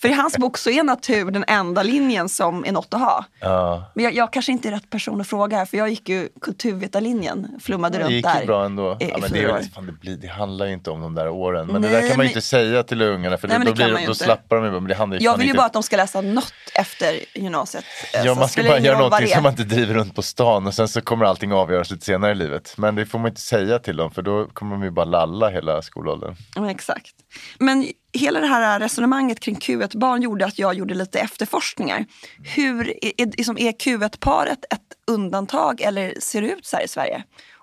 För 0.00 0.08
i 0.08 0.12
hans 0.12 0.38
bok 0.38 0.58
så 0.58 0.70
är 0.70 0.82
natur 0.82 1.30
den 1.30 1.44
enda 1.48 1.82
linjen 1.82 2.28
som 2.28 2.64
är 2.64 2.72
något 2.72 2.94
att 2.94 3.00
ha. 3.00 3.24
Ja. 3.40 3.90
Men 3.94 4.04
jag, 4.04 4.14
jag 4.14 4.32
kanske 4.32 4.52
inte 4.52 4.68
är 4.68 4.72
rätt 4.72 4.90
person 4.90 5.20
att 5.20 5.26
fråga 5.28 5.56
här 5.56 5.64
för 5.64 5.76
jag 5.76 5.88
gick 5.88 6.08
ju 6.08 6.28
kulturvetarlinjen, 6.40 7.48
flummade 7.60 7.98
Det 7.98 8.04
runt 8.04 8.12
gick 8.12 8.24
där. 8.24 8.40
ju 8.40 8.46
bra 8.46 8.64
ändå. 8.64 8.96
i- 9.00 9.08
Ja, 9.10 9.18
men 9.20 9.32
det, 9.32 9.42
är 9.42 9.46
väl, 9.52 9.62
fan, 9.74 9.86
det, 9.86 9.92
blir, 9.92 10.16
det 10.16 10.28
handlar 10.28 10.66
ju 10.66 10.72
inte 10.72 10.90
om 10.90 11.00
de 11.00 11.14
där 11.14 11.28
åren. 11.28 11.66
Men 11.66 11.82
det 11.82 11.88
Nej, 11.88 12.00
där 12.02 12.08
kan 12.08 12.16
man 12.16 12.26
ju 12.26 12.30
inte 12.30 12.40
säga 12.40 12.82
till 12.82 13.02
ungarna 13.02 13.36
för 13.38 13.48
Nej, 13.48 13.58
då, 13.58 13.64
det 13.64 13.72
blir, 13.72 14.06
då 14.06 14.14
slappar 14.14 14.56
de 14.56 14.64
ju. 14.64 14.70
Men 14.70 14.84
det 14.84 14.94
handlar 14.94 15.18
ju 15.18 15.24
Jag 15.24 15.36
vill 15.36 15.46
ju 15.46 15.50
inte 15.50 15.56
bara 15.56 15.66
att 15.66 15.72
de 15.72 15.82
ska 15.82 15.96
läsa 15.96 16.20
något 16.20 16.52
efter 16.74 17.38
gymnasiet. 17.38 17.84
Ja, 18.24 18.34
man 18.34 18.48
ska 18.48 18.62
bara 18.62 18.78
göra 18.78 18.98
någonting 18.98 19.26
det 19.26 19.34
som 19.34 19.42
man 19.42 19.52
inte 19.52 19.64
driver 19.64 19.94
runt 19.94 20.14
på 20.14 20.22
stan 20.22 20.66
och 20.66 20.74
sen 20.74 20.88
så 20.88 21.00
kommer 21.00 21.24
allting 21.24 21.52
avgöras 21.52 21.90
lite 21.90 22.04
senare 22.04 22.32
i 22.32 22.34
livet. 22.34 22.74
Men 22.76 22.94
det 22.94 23.06
får 23.06 23.18
man 23.18 23.28
inte 23.28 23.40
säga 23.40 23.78
till 23.78 23.96
dem 23.96 24.10
för 24.10 24.22
då 24.22 24.46
kommer 24.52 24.72
de 24.72 24.82
ju 24.84 24.90
bara 24.90 25.04
lalla 25.04 25.48
hela 25.50 25.82
skolåldern. 25.82 26.36
Ja, 26.56 26.70
exakt. 26.70 27.12
Men 27.58 27.86
hela 28.12 28.40
det 28.40 28.46
här 28.46 28.80
resonemanget 28.80 29.40
kring 29.40 29.56
Q1-barn 29.56 30.22
gjorde 30.22 30.46
att 30.46 30.58
jag 30.58 30.74
gjorde 30.74 30.94
lite 30.94 31.20
efterforskningar. 31.20 32.06
Hur 32.54 33.04
är, 33.04 33.12
är, 33.16 33.26
liksom, 33.26 33.58
är 33.58 33.72
Q1-paret 33.72 34.64
ett 34.70 34.80
undantag 35.06 35.80
eller 35.80 36.14
ser 36.20 36.42
det 36.42 36.48
ut 36.50 36.66
så 36.66 36.76
här 36.76 36.84
i 36.84 36.88
Sverige? 36.88 37.22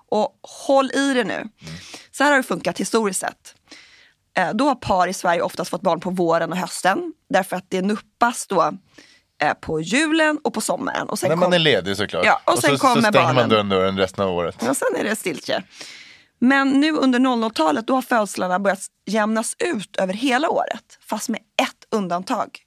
Och 0.09 0.39
håll 0.67 0.91
i 0.93 1.13
det 1.13 1.23
nu. 1.23 1.47
Så 2.11 2.23
här 2.23 2.31
har 2.31 2.37
det 2.37 2.43
funkat 2.43 2.79
historiskt 2.79 3.19
sett. 3.19 3.55
Eh, 4.37 4.49
Då 4.53 4.67
har 4.67 4.75
par 4.75 5.07
i 5.07 5.13
Sverige 5.13 5.41
oftast 5.41 5.69
fått 5.69 5.81
barn 5.81 5.99
på 5.99 6.09
våren 6.09 6.51
och 6.51 6.57
hösten. 6.57 7.13
Därför 7.29 7.55
att 7.55 7.65
det 7.69 7.81
nuppas 7.81 8.47
då 8.47 8.73
eh, 9.41 9.53
på 9.53 9.81
julen 9.81 10.37
och 10.43 10.53
på 10.53 10.61
sommaren. 10.61 11.09
Och 11.09 11.19
sen 11.19 11.29
När 11.29 11.35
man 11.35 11.43
kom- 11.45 11.53
är 11.53 11.59
ledig 11.59 11.97
såklart. 11.97 12.25
Ja, 12.25 12.41
och 12.45 12.59
sen 12.59 12.69
så, 12.69 12.77
så 12.77 12.87
kommer 12.87 13.01
stänger 13.11 13.25
man 13.25 13.35
barnen. 13.35 13.49
dörren, 13.49 13.69
dörren 13.69 13.97
resten 13.97 14.25
av 14.25 14.31
året. 14.31 14.55
och 14.69 14.77
sen 14.77 14.95
är 14.99 15.03
det 15.03 15.15
stiltje. 15.15 15.63
Men 16.39 16.69
nu 16.69 16.91
under 16.91 17.19
00-talet 17.19 17.87
då 17.87 17.93
har 17.95 18.01
födslarna 18.01 18.59
börjat 18.59 18.79
jämnas 19.05 19.55
ut 19.59 19.95
över 19.95 20.13
hela 20.13 20.49
året. 20.49 20.99
Fast 21.01 21.29
med 21.29 21.39
ett 21.39 21.87
undantag. 21.89 22.59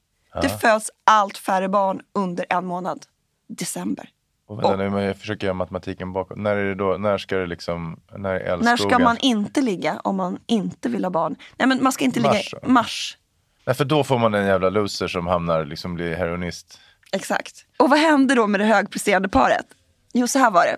Det 0.42 0.60
föds 0.60 0.90
allt 1.04 1.38
färre 1.38 1.68
barn 1.68 2.00
under 2.14 2.46
en 2.48 2.66
månad. 2.66 3.06
December. 3.48 4.08
Och 4.48 4.58
vänta, 4.58 4.76
nu, 4.76 4.90
men 4.90 5.02
jag 5.02 5.16
försöker 5.16 5.46
göra 5.46 5.54
matematiken 5.54 6.12
bakåt. 6.12 6.38
När 6.38 6.56
är 6.56 6.64
det 6.64 6.74
då? 6.74 6.96
När 6.98 7.18
ska 7.18 7.36
det 7.36 7.46
liksom? 7.46 8.00
När 8.16 8.30
är 8.30 8.40
älskogen? 8.40 8.64
När 8.64 8.76
ska 8.76 8.98
man 8.98 9.18
inte 9.18 9.60
ligga 9.60 10.00
om 10.04 10.16
man 10.16 10.38
inte 10.46 10.88
vill 10.88 11.04
ha 11.04 11.10
barn? 11.10 11.36
Nej 11.56 11.68
men 11.68 11.82
man 11.82 11.92
ska 11.92 12.04
inte 12.04 12.20
Mars, 12.20 12.52
ligga 12.52 12.66
i 12.66 12.70
mars. 12.70 13.18
Nej, 13.64 13.74
för 13.74 13.84
då 13.84 14.04
får 14.04 14.18
man 14.18 14.34
en 14.34 14.46
jävla 14.46 14.70
loser 14.70 15.08
som 15.08 15.26
hamnar 15.26 15.64
liksom 15.64 15.94
blir 15.94 16.14
heroinist. 16.16 16.80
Exakt. 17.12 17.64
Och 17.76 17.90
vad 17.90 17.98
hände 17.98 18.34
då 18.34 18.46
med 18.46 18.60
det 18.60 18.66
högpresterande 18.66 19.28
paret? 19.28 19.66
Jo, 20.12 20.28
så 20.28 20.38
här 20.38 20.50
var 20.50 20.64
det. 20.64 20.76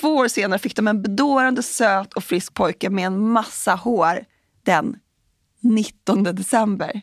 Två 0.00 0.16
år 0.16 0.28
senare 0.28 0.58
fick 0.58 0.76
de 0.76 0.88
en 0.88 1.02
bedårande 1.02 1.62
söt 1.62 2.12
och 2.12 2.24
frisk 2.24 2.54
pojke 2.54 2.90
med 2.90 3.06
en 3.06 3.28
massa 3.28 3.74
hår 3.74 4.24
den 4.64 4.96
19 5.60 6.22
december. 6.22 7.00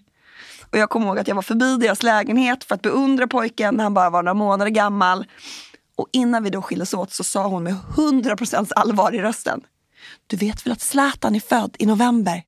Och 0.71 0.77
jag 0.77 0.89
kommer 0.89 1.07
ihåg 1.07 1.19
att 1.19 1.27
jag 1.27 1.35
var 1.35 1.41
förbi 1.41 1.77
deras 1.77 2.03
lägenhet 2.03 2.63
för 2.63 2.75
att 2.75 2.81
beundra 2.81 3.27
pojken 3.27 3.75
när 3.75 3.83
han 3.83 3.93
bara 3.93 4.09
var 4.09 4.23
några 4.23 4.33
månader 4.33 4.71
gammal. 4.71 5.25
Och 5.95 6.07
innan 6.11 6.43
vi 6.43 6.49
då 6.49 6.61
skildes 6.61 6.93
åt 6.93 7.13
så 7.13 7.23
sa 7.23 7.47
hon 7.47 7.63
med 7.63 7.73
100% 7.73 8.71
allvar 8.75 9.15
i 9.15 9.21
rösten. 9.21 9.61
Du 10.27 10.37
vet 10.37 10.65
väl 10.65 10.73
att 10.73 10.81
Zlatan 10.81 11.35
är 11.35 11.39
född 11.39 11.75
i 11.79 11.85
november? 11.85 12.43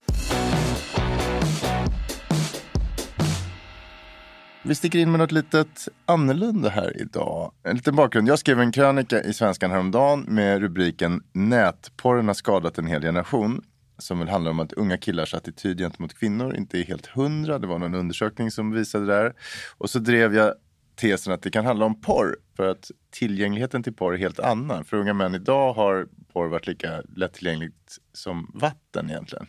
Vi 4.67 4.75
sticker 4.75 5.00
in 5.00 5.12
med 5.12 5.19
något 5.19 5.31
litet 5.31 5.88
annorlunda 6.05 6.69
här 6.69 7.01
idag. 7.01 7.51
En 7.63 7.75
liten 7.75 7.95
bakgrund. 7.95 8.27
Jag 8.27 8.39
skrev 8.39 8.60
en 8.60 8.72
krönika 8.72 9.24
i 9.24 9.34
Svenskan 9.34 9.72
häromdagen 9.72 10.25
med 10.27 10.62
rubriken 10.62 11.24
Nätporren 11.34 12.27
har 12.27 12.34
skadat 12.34 12.77
en 12.77 12.88
hel 12.88 13.01
generation. 13.01 13.62
Som 13.98 14.19
väl 14.19 14.29
handlar 14.29 14.51
om 14.51 14.60
att 14.60 14.74
unga 14.74 14.98
killars 14.98 15.34
attityd 15.34 15.77
gentemot 15.77 16.13
kvinnor 16.13 16.55
inte 16.55 16.79
är 16.79 16.84
helt 16.84 17.05
hundra. 17.05 17.60
Det 17.60 17.67
var 17.67 17.79
någon 17.79 17.95
undersökning 17.95 18.51
som 18.51 18.72
visade 18.72 19.05
det 19.05 19.13
där. 19.13 19.34
Och 19.77 19.89
så 19.89 20.00
drev 20.00 20.36
jag 20.36 20.53
tesen 20.95 21.34
att 21.34 21.41
det 21.41 21.51
kan 21.51 21.65
handla 21.65 21.86
om 21.86 22.01
porr. 22.01 22.38
För 22.55 22.69
att 22.69 22.91
tillgängligheten 23.12 23.84
till 23.84 23.93
porr 23.93 24.13
är 24.13 24.17
helt 24.17 24.39
annan. 24.39 24.86
För 24.86 24.98
unga 24.98 25.13
män 25.13 25.36
idag 25.36 25.74
har 25.74 26.07
porr 26.34 26.48
varit 26.48 26.67
lika 26.67 27.01
lättillgängligt 27.15 27.98
som 28.13 28.51
vatten 28.53 29.10
egentligen. 29.10 29.48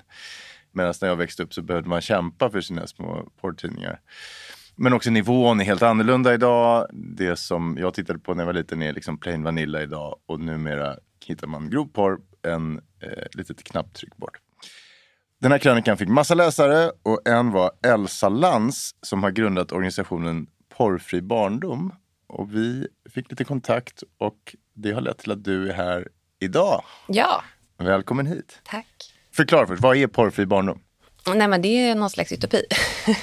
Medan 0.73 0.95
när 1.01 1.09
jag 1.09 1.17
växte 1.17 1.43
upp 1.43 1.55
så 1.55 1.63
behövde 1.63 1.89
man 1.89 2.01
kämpa 2.01 2.51
för 2.51 2.61
sina 2.61 2.87
små 2.87 3.29
porrtidningar. 3.41 4.01
Men 4.77 4.93
också 4.93 5.11
nivån 5.11 5.61
är 5.61 5.65
helt 5.65 5.83
annorlunda 5.83 6.35
idag. 6.35 6.87
Det 6.93 7.37
som 7.37 7.77
jag 7.81 7.95
tittade 7.95 8.19
på 8.19 8.35
när 8.35 8.43
jag 8.43 8.47
var 8.47 8.53
liten 8.53 8.83
är 8.83 8.93
liksom 8.93 9.19
plain 9.19 9.43
vanilla 9.43 9.83
idag. 9.83 10.17
Och 10.27 10.41
numera 10.41 10.97
hittar 11.27 11.47
man 11.47 11.71
grov 11.71 11.87
porr 11.93 12.19
en 12.43 12.77
eh, 13.03 13.25
litet 13.33 13.65
knapptryck 13.65 14.17
bort. 14.17 14.39
Den 15.41 15.53
här 15.53 15.59
krönikan 15.59 15.97
fick 15.97 16.09
massa 16.09 16.35
läsare 16.35 16.91
och 17.03 17.29
en 17.29 17.51
var 17.51 17.71
Elsa 17.87 18.29
Lantz 18.29 18.91
som 19.03 19.23
har 19.23 19.31
grundat 19.31 19.73
organisationen 19.73 20.47
Porrfri 20.77 21.23
barndom. 21.23 21.93
Och 22.27 22.55
vi 22.55 22.89
fick 23.11 23.31
lite 23.31 23.45
kontakt 23.45 24.03
och 24.19 24.57
det 24.75 24.93
har 24.93 25.01
lett 25.01 25.19
till 25.19 25.33
att 25.33 25.45
du 25.45 25.71
är 25.71 25.75
här 25.75 26.09
idag. 26.39 26.85
Ja, 27.09 27.43
Välkommen 27.79 28.27
hit. 28.27 28.61
tack. 28.65 29.13
Förklara 29.33 29.67
först, 29.67 29.83
vad 29.83 29.97
är 29.97 30.07
Porrfri 30.07 30.47
barndom? 30.47 30.81
Nej, 31.35 31.49
men 31.49 31.63
det 31.63 31.69
är 31.69 31.95
någon 31.95 32.11
slags 32.11 32.33
utopi. 32.33 32.63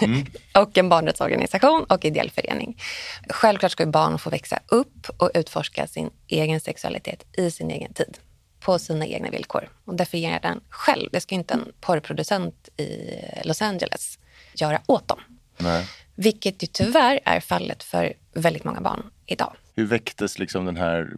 Mm. 0.01 0.25
och 0.55 0.77
en 0.77 0.89
barnrättsorganisation 0.89 1.83
och 1.83 2.05
ideell 2.05 2.29
förening. 2.29 2.81
Självklart 3.29 3.71
ska 3.71 3.85
barn 3.85 4.19
få 4.19 4.29
växa 4.29 4.59
upp 4.67 5.09
och 5.17 5.31
utforska 5.33 5.87
sin 5.87 6.09
egen 6.27 6.59
sexualitet 6.59 7.25
i 7.37 7.51
sin 7.51 7.71
egen 7.71 7.93
tid. 7.93 8.17
På 8.59 8.79
sina 8.79 9.05
egna 9.05 9.29
villkor. 9.29 9.69
Och 9.85 9.95
definiera 9.95 10.39
den 10.39 10.61
själv. 10.69 11.09
Det 11.11 11.21
ska 11.21 11.35
inte 11.35 11.53
en 11.53 11.71
porrproducent 11.81 12.69
i 12.77 13.19
Los 13.43 13.61
Angeles 13.61 14.19
göra 14.53 14.81
åt 14.85 15.07
dem. 15.07 15.19
Nej. 15.57 15.87
Vilket 16.15 16.63
ju 16.63 16.67
tyvärr 16.67 17.19
är 17.25 17.39
fallet 17.39 17.83
för 17.83 18.13
väldigt 18.33 18.63
många 18.63 18.81
barn 18.81 19.03
idag. 19.25 19.53
Hur 19.75 19.85
väcktes 19.85 20.39
liksom 20.39 20.65
den 20.65 20.77
här 20.77 21.11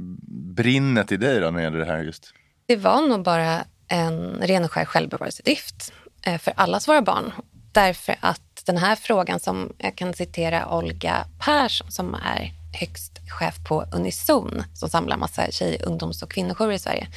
brinnet 0.55 1.11
i 1.11 1.17
dig 1.17 1.39
då 1.39 1.51
när 1.51 1.57
det 1.57 1.63
gäller 1.63 1.79
det 1.79 1.85
här 1.85 2.03
just? 2.03 2.33
Det 2.65 2.75
var 2.75 3.07
nog 3.07 3.23
bara 3.23 3.65
en 3.87 4.41
ren 4.41 4.63
och 4.63 4.71
skär 4.71 4.85
självbevarelsedrift 4.85 5.93
för 6.25 6.53
allas 6.55 6.87
våra 6.87 7.01
barn. 7.01 7.31
Därför 7.71 8.15
att 8.19 8.41
den 8.65 8.77
här 8.77 8.95
frågan 8.95 9.39
som 9.39 9.73
jag 9.77 9.95
kan 9.95 10.13
citera 10.13 10.77
Olga 10.77 11.25
Persson 11.39 11.91
som 11.91 12.15
är 12.15 12.53
högst 12.79 13.19
chef 13.29 13.55
på 13.67 13.85
Unison 13.91 14.63
som 14.73 14.89
samlar 14.89 15.17
massa 15.17 15.51
tjej, 15.51 15.81
ungdoms 15.83 16.23
och 16.23 16.31
kvinnojourer 16.31 16.73
i 16.73 16.79
Sverige. 16.79 17.07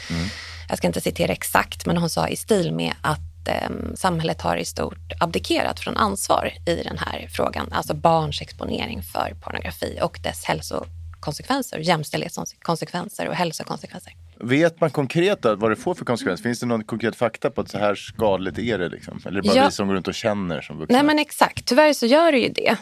Jag 0.69 0.79
ska 0.79 0.87
inte 0.87 1.01
citera 1.01 1.33
exakt 1.33 1.87
men 1.87 1.97
hon 1.97 2.11
sa 2.11 2.29
i 2.29 2.37
stil 2.37 2.73
med 2.73 2.95
att 3.03 3.49
eh, 3.49 3.71
samhället 3.95 4.41
har 4.41 4.57
i 4.57 4.65
stort 4.65 5.13
abdikerat 5.21 5.81
från 5.81 5.97
ansvar 5.97 6.53
i 6.67 6.75
den 6.75 6.99
här 6.99 7.29
frågan. 7.31 7.73
Alltså 7.73 7.95
barns 7.95 8.41
exponering 8.41 9.03
för 9.03 9.35
pornografi 9.41 9.99
och 10.03 10.21
dess 10.23 10.45
hälsokonsekvenser, 10.45 11.79
jämställdhetskonsekvenser 11.79 13.29
och 13.29 13.35
hälsokonsekvenser. 13.35 14.13
Vet 14.41 14.81
man 14.81 14.91
konkret 14.91 15.43
då, 15.43 15.55
vad 15.55 15.71
det 15.71 15.77
får 15.77 15.95
för 15.95 16.05
konsekvenser? 16.05 16.43
Finns 16.43 16.61
det 16.61 16.67
någon 16.67 16.85
konkret 16.85 17.17
fakta 17.17 17.51
på 17.51 17.61
att 17.61 17.71
så 17.71 17.79
här 17.79 17.95
skadligt 17.95 18.59
är 18.59 18.79
det? 18.79 18.89
Liksom? 18.89 19.21
Eller 19.27 19.39
är 19.39 19.43
det 19.43 19.49
bara 19.49 19.57
Ja. 19.57 19.65
vi 19.67 19.71
som 19.73 19.89
går 19.89 19.95
runt 19.95 20.09
och 20.09 20.15
känner 20.15 20.61
som 20.61 20.79
vuxna? 20.79 20.97
Nej 20.97 21.07
men 21.07 21.19
exakt, 21.19 21.65
tyvärr 21.67 21.93
så 21.93 22.07
gör 22.07 22.33
det 22.33 22.39
ju 22.39 22.49
det. 22.49 22.77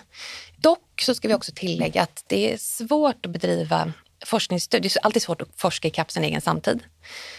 Dock 0.57 1.01
så 1.03 1.15
ska 1.15 1.29
vi 1.29 1.35
också 1.35 1.53
tillägga 1.55 2.03
att 2.03 2.25
det 2.27 2.53
är 2.53 2.57
svårt 2.57 3.27
att 3.27 3.33
bedriva 3.33 3.93
forskningsstudier. 4.27 4.91
Det 4.95 5.01
är 5.01 5.05
alltid 5.07 5.23
svårt 5.23 5.43
att 5.43 5.49
forska 5.57 5.89
i 5.89 5.91
kapp 5.91 6.11
sin 6.11 6.25
egen 6.25 6.41
samtid. 6.41 6.83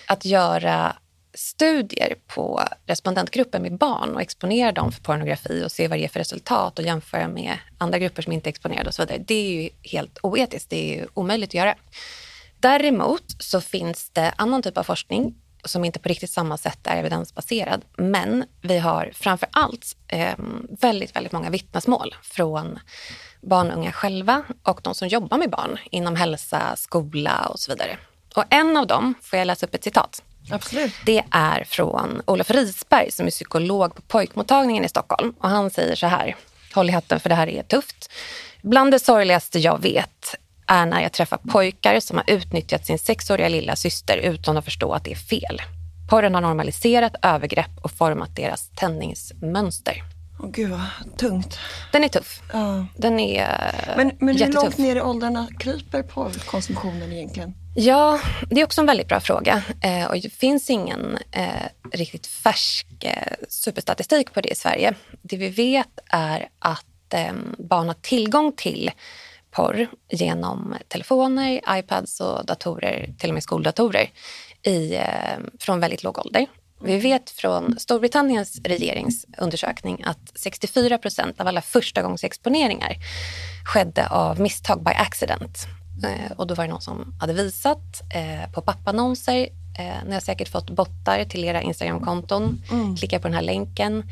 Att 0.08 0.26
göra 0.26 0.96
studier 1.34 2.16
på 2.28 2.64
respondentgrupper 2.86 3.60
med 3.60 3.78
barn 3.78 4.16
och 4.16 4.22
exponera 4.22 4.72
dem 4.72 4.92
för 4.92 5.02
pornografi 5.02 5.64
och 5.66 5.72
se 5.72 5.88
vad 5.88 5.98
det 5.98 6.02
ger 6.02 6.08
för 6.08 6.20
resultat 6.20 6.80
och 6.80 6.86
jämföra 6.86 7.28
med 7.28 7.58
andra 7.78 8.00
grupper 8.00 8.22
som 8.22 8.34
inte 8.34 8.48
är 8.48 8.52
exponerade 8.52 8.88
och 8.88 8.94
så 8.94 9.02
vidare. 9.02 9.24
Det 9.28 9.36
är 9.36 9.62
ju 9.62 9.70
helt 9.84 10.18
oetiskt. 10.24 10.70
Det 10.70 10.92
är 10.92 11.00
ju 11.00 11.08
omöjligt 11.14 11.50
att 11.50 11.54
göra. 11.54 11.76
Däremot 12.60 13.24
så 13.40 13.62
finns 13.62 14.10
det 14.10 14.34
annan 14.38 14.62
typ 14.62 14.78
av 14.78 14.84
forskning 14.84 15.36
som 15.66 15.86
inte 15.86 16.00
på 16.00 16.10
riktigt 16.10 16.30
samma 16.30 16.58
sätt 16.58 16.88
är 16.88 16.98
evidensbaserad. 16.98 17.86
Men 17.98 18.46
vi 18.62 18.78
har 18.78 19.12
framför 19.14 19.50
allt 19.52 19.96
eh, 20.08 20.36
väldigt, 20.82 21.16
väldigt 21.16 21.34
många 21.34 21.50
vittnesmål 21.50 22.16
från 22.22 22.80
barn 23.42 23.72
och 23.72 23.78
unga 23.78 23.92
själva 23.92 24.44
och 24.64 24.80
de 24.84 24.96
som 24.96 25.08
jobbar 25.08 25.38
med 25.38 25.50
barn 25.50 25.78
inom 25.92 26.16
hälsa, 26.16 26.76
skola 26.76 27.46
och 27.46 27.60
så 27.60 27.72
vidare. 27.72 27.98
Och 28.36 28.44
en 28.50 28.78
av 28.78 28.88
dem, 28.88 29.14
får 29.22 29.40
jag 29.40 29.46
läsa 29.46 29.66
upp 29.66 29.76
ett 29.76 29.84
citat? 29.84 30.24
Absolut. 30.52 30.94
Det 31.06 31.24
är 31.32 31.64
från 31.64 32.22
Olof 32.26 32.52
Risberg 32.52 33.12
som 33.12 33.26
är 33.28 33.32
psykolog 33.32 33.96
på 33.96 34.02
pojkmottagningen 34.02 34.86
i 34.86 34.90
Stockholm. 34.90 35.34
Och 35.40 35.50
han 35.50 35.70
säger 35.70 35.96
så 35.96 36.08
här, 36.08 36.36
håll 36.74 36.90
i 36.90 36.92
hatten 36.92 37.20
för 37.20 37.30
det 37.30 37.36
här 37.36 37.48
är 37.48 37.64
tufft. 37.64 38.12
Bland 38.62 38.92
det 38.92 39.00
sorgligaste 39.00 39.60
jag 39.60 39.82
vet 39.82 40.36
är 40.68 40.86
när 40.86 41.02
jag 41.02 41.12
träffar 41.12 41.38
pojkar 41.38 42.00
som 42.00 42.18
har 42.18 42.26
utnyttjat 42.28 42.86
sin 42.86 43.00
sexåriga 43.00 43.50
lilla 43.50 43.76
syster 43.76 44.18
utan 44.18 44.58
att 44.58 44.66
förstå 44.66 44.94
att 44.94 45.04
det 45.04 45.12
är 45.12 45.16
fel. 45.16 45.62
Porren 46.10 46.34
har 46.34 46.42
normaliserat 46.42 47.16
övergrepp 47.22 47.78
och 47.82 47.92
format 47.92 48.36
deras 48.36 48.70
tändningsmönster. 48.76 50.04
Åh 50.40 50.50
gud 50.52 50.70
vad 50.70 51.18
tungt. 51.18 51.60
Den 51.92 52.04
är 52.04 52.08
tuff. 52.08 52.42
Ja. 52.54 52.86
Den 52.96 53.20
är 53.20 53.48
Men, 53.98 54.12
men 54.20 54.28
hur 54.30 54.36
jättetuff. 54.36 54.64
långt 54.64 54.78
ner 54.78 54.96
i 54.96 55.02
åldrarna 55.02 55.48
kryper 55.60 56.04
porrkonsumtionen 56.04 57.14
egentligen? 57.14 57.54
Ja, 57.76 58.20
det 58.50 58.62
är 58.62 58.66
också 58.66 58.82
en 58.82 58.88
väldigt 58.88 59.08
bra 59.08 59.20
fråga. 59.20 59.64
Eh, 59.82 60.06
och 60.06 60.22
det 60.22 60.34
finns 60.34 60.70
ingen 60.70 61.18
eh, 61.32 61.48
riktigt 61.92 62.28
färsk 62.28 62.88
eh, 63.04 63.34
superstatistik 63.50 64.34
på 64.34 64.42
det 64.42 64.50
i 64.50 64.56
Sverige. 64.56 64.94
Det 65.22 65.38
vi 65.38 65.50
vet 65.50 66.00
är 66.10 66.48
att 66.60 67.14
eh, 67.14 67.34
barn 67.58 67.88
har 67.88 67.96
tillgång 68.02 68.52
till 68.58 68.92
porr 69.58 69.88
genom 70.10 70.76
telefoner, 70.88 71.62
iPads 71.70 72.20
och 72.20 72.46
datorer, 72.46 73.14
till 73.18 73.30
och 73.30 73.34
med 73.34 73.44
skoldatorer, 73.44 74.10
i, 74.64 74.96
eh, 74.96 75.38
från 75.60 75.80
väldigt 75.80 76.04
låg 76.04 76.20
ålder. 76.20 76.46
Vi 76.84 76.98
vet 76.98 77.30
från 77.30 77.80
Storbritanniens 77.80 78.62
regeringsundersökning 78.64 80.04
att 80.06 80.32
64 80.36 80.98
procent 80.98 81.42
av 81.42 81.48
alla 81.48 81.62
förstagångsexponeringar 81.62 82.96
skedde 83.66 84.08
av 84.08 84.40
misstag 84.40 84.84
by 84.84 84.92
accident. 84.92 85.68
Eh, 86.04 86.32
och 86.38 86.48
då 86.48 86.56
var 86.56 86.64
det 86.64 86.70
någon 86.70 86.82
som 86.82 87.16
hade 87.20 87.34
visat 87.34 88.02
eh, 88.16 88.52
på 88.52 88.62
pappannonser. 88.62 89.50
Eh, 89.80 90.06
ni 90.08 90.14
har 90.14 90.22
säkert 90.22 90.50
fått 90.50 90.70
bottar 90.70 91.26
till 91.26 91.44
era 91.44 91.62
Instagramkonton. 91.62 92.62
Klicka 93.00 93.20
på 93.20 93.28
den 93.28 93.36
här 93.36 93.42
länken. 93.42 94.04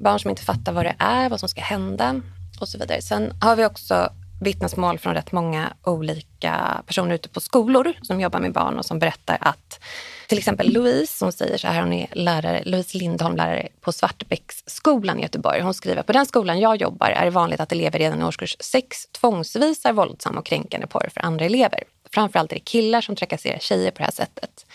Barn 0.00 0.20
som 0.20 0.30
inte 0.30 0.42
fattar 0.42 0.72
vad 0.72 0.84
det 0.84 0.96
är, 0.98 1.28
vad 1.28 1.40
som 1.40 1.48
ska 1.48 1.60
hända 1.60 2.20
och 2.60 2.68
så 2.68 2.78
vidare. 2.78 3.02
Sen 3.02 3.32
har 3.40 3.56
vi 3.56 3.64
också 3.64 4.10
vittnesmål 4.40 4.98
från 4.98 5.14
rätt 5.14 5.32
många 5.32 5.72
olika 5.84 6.82
personer 6.86 7.14
ute 7.14 7.28
på 7.28 7.40
skolor 7.40 7.92
som 8.02 8.20
jobbar 8.20 8.40
med 8.40 8.52
barn 8.52 8.78
och 8.78 8.84
som 8.84 8.98
berättar 8.98 9.38
att 9.40 9.80
till 10.28 10.38
exempel 10.38 10.72
Louise 10.72 11.18
som 11.18 11.32
säger 11.32 11.58
så 11.58 11.68
här, 11.68 11.80
hon 11.80 11.92
är 11.92 12.06
lärare, 12.12 12.62
Louise 12.64 12.98
Lindholm, 12.98 13.36
lärare 13.36 13.68
på 13.80 13.92
Svartbäcksskolan 13.92 15.18
i 15.18 15.22
Göteborg. 15.22 15.60
Hon 15.60 15.74
skriver 15.74 16.02
på 16.02 16.12
den 16.12 16.26
skolan 16.26 16.60
jag 16.60 16.76
jobbar 16.76 17.10
är 17.10 17.24
det 17.24 17.30
vanligt 17.30 17.60
att 17.60 17.72
elever 17.72 17.98
redan 17.98 18.20
i 18.20 18.24
årskurs 18.24 18.56
6 18.60 19.06
tvångsvisar 19.12 19.92
våldsam 19.92 20.38
och 20.38 20.46
kränkande 20.46 20.86
porr 20.86 21.08
för 21.14 21.20
andra 21.20 21.44
elever. 21.44 21.82
Framförallt 22.14 22.52
är 22.52 22.56
det 22.56 22.60
killar 22.60 23.00
som 23.00 23.16
trakasserar 23.16 23.58
tjejer 23.58 23.90
på 23.90 23.98
det 23.98 24.04
här 24.04 24.10
sättet. 24.10 24.66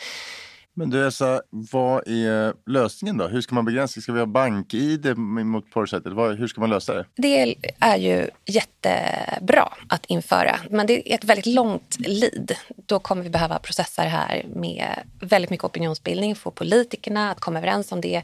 Men 0.80 0.90
du 0.90 1.06
Elsa, 1.06 1.42
vad 1.50 2.08
är 2.08 2.70
lösningen 2.70 3.18
då? 3.18 3.28
Hur 3.28 3.42
ska 3.42 3.56
man 3.56 3.66
begränsa? 3.66 4.02
Ska 4.02 4.12
vi 4.12 4.20
ha 4.20 4.26
bank-id 4.26 5.18
mot 5.18 5.72
porrsajter? 5.72 6.36
Hur 6.38 6.48
ska 6.48 6.62
man 6.62 6.70
lösa 6.70 6.94
det? 6.94 7.06
Det 7.16 7.56
är 7.80 7.98
ju 7.98 8.30
jättebra 8.46 9.74
att 9.90 10.06
införa, 10.06 10.60
men 10.70 10.88
det 10.88 11.12
är 11.12 11.16
ett 11.16 11.24
väldigt 11.24 11.46
långt 11.46 12.00
lid. 12.00 12.56
Då 12.86 13.00
kommer 13.00 13.24
vi 13.24 13.30
behöva 13.30 13.60
processa 13.60 14.04
det 14.04 14.10
här 14.10 14.46
med 14.56 14.86
väldigt 15.22 15.50
mycket 15.50 15.64
opinionsbildning, 15.64 16.36
få 16.36 16.52
politikerna 16.52 17.32
att 17.32 17.40
komma 17.40 17.58
överens 17.58 17.92
om 17.92 18.02
det 18.02 18.24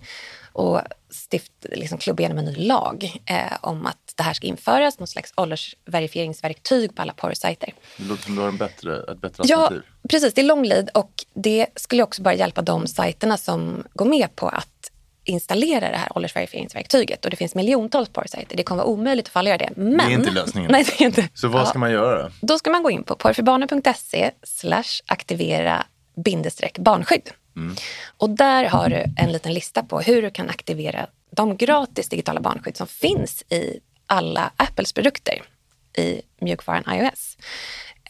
och 0.56 0.82
stift, 1.10 1.52
liksom 1.72 1.98
klubba 1.98 2.22
igenom 2.22 2.38
en 2.38 2.46
ny 2.46 2.56
lag 2.56 3.22
eh, 3.26 3.54
om 3.62 3.86
att 3.86 4.14
det 4.16 4.24
här 4.24 4.34
ska 4.34 4.48
införas, 4.48 5.00
någon 5.00 5.08
slags 5.08 5.34
åldersverifieringsverktyg 5.38 6.96
på 6.96 7.02
alla 7.02 7.14
porrsajter. 7.14 7.74
Det 7.98 8.04
låter 8.04 8.24
som 8.24 8.36
du 8.36 8.42
har 8.42 8.48
en 8.48 8.58
bättre, 8.58 8.98
ett 9.12 9.22
bättre 9.22 9.44
Ja, 9.48 9.58
alternativ. 9.58 9.90
precis. 10.10 10.34
Det 10.34 10.42
är 10.42 10.46
lång 10.46 10.66
lid 10.66 10.90
och 10.94 11.12
det 11.34 11.68
skulle 11.76 12.04
också 12.04 12.22
bara 12.22 12.34
hjälpa 12.34 12.62
de 12.62 12.88
sajterna 12.88 13.38
som 13.38 13.84
går 13.94 14.06
med 14.06 14.36
på 14.36 14.48
att 14.48 14.92
installera 15.28 15.92
det 15.92 15.98
här 15.98 16.18
åldersverifieringsverktyget. 16.18 17.26
Och 17.26 17.32
det 17.32 17.38
finns 17.38 17.56
miljontals 17.56 18.10
porrsajter. 18.10 18.58
Det 18.58 18.64
kommer 18.64 18.84
vara 18.84 18.92
omöjligt 18.94 19.32
att 19.34 19.46
göra 19.46 19.58
det. 19.58 19.70
Men, 19.76 19.98
Det 19.98 20.04
är 20.04 20.10
inte 20.10 20.32
lösningen. 20.32 20.72
Nej, 20.72 20.84
det 20.84 21.02
är 21.04 21.06
inte. 21.06 21.30
Så 21.34 21.48
vad 21.48 21.62
Ja. 21.62 21.66
ska 21.66 21.80
man 21.80 21.92
göra 21.92 22.24
då? 22.24 22.30
Då 22.42 22.58
ska 22.60 22.70
man 22.70 22.84
gå 22.84 22.92
in 22.92 23.04
på 23.04 23.16
porrförbarnen.se 23.16 24.32
aktivera 25.06 25.86
bindestreck 26.26 26.78
barnskydd. 26.80 27.30
Och 28.18 28.30
där 28.30 28.64
har 28.64 28.90
du 28.90 29.06
en 29.18 29.32
liten 29.32 29.54
lista 29.54 29.84
på 29.84 30.00
hur 30.00 30.22
du 30.22 30.32
kan 30.32 30.50
aktivera 30.50 31.08
de 31.32 31.58
gratis 31.58 32.10
digitala 32.10 32.42
barnskydd 32.42 32.78
som 32.78 32.88
finns 32.88 33.44
i 33.50 33.80
alla 34.08 34.52
Apples 34.56 34.94
produkter 34.94 35.42
i 35.98 36.22
mjukvaran 36.42 36.84
iOS. 36.94 37.38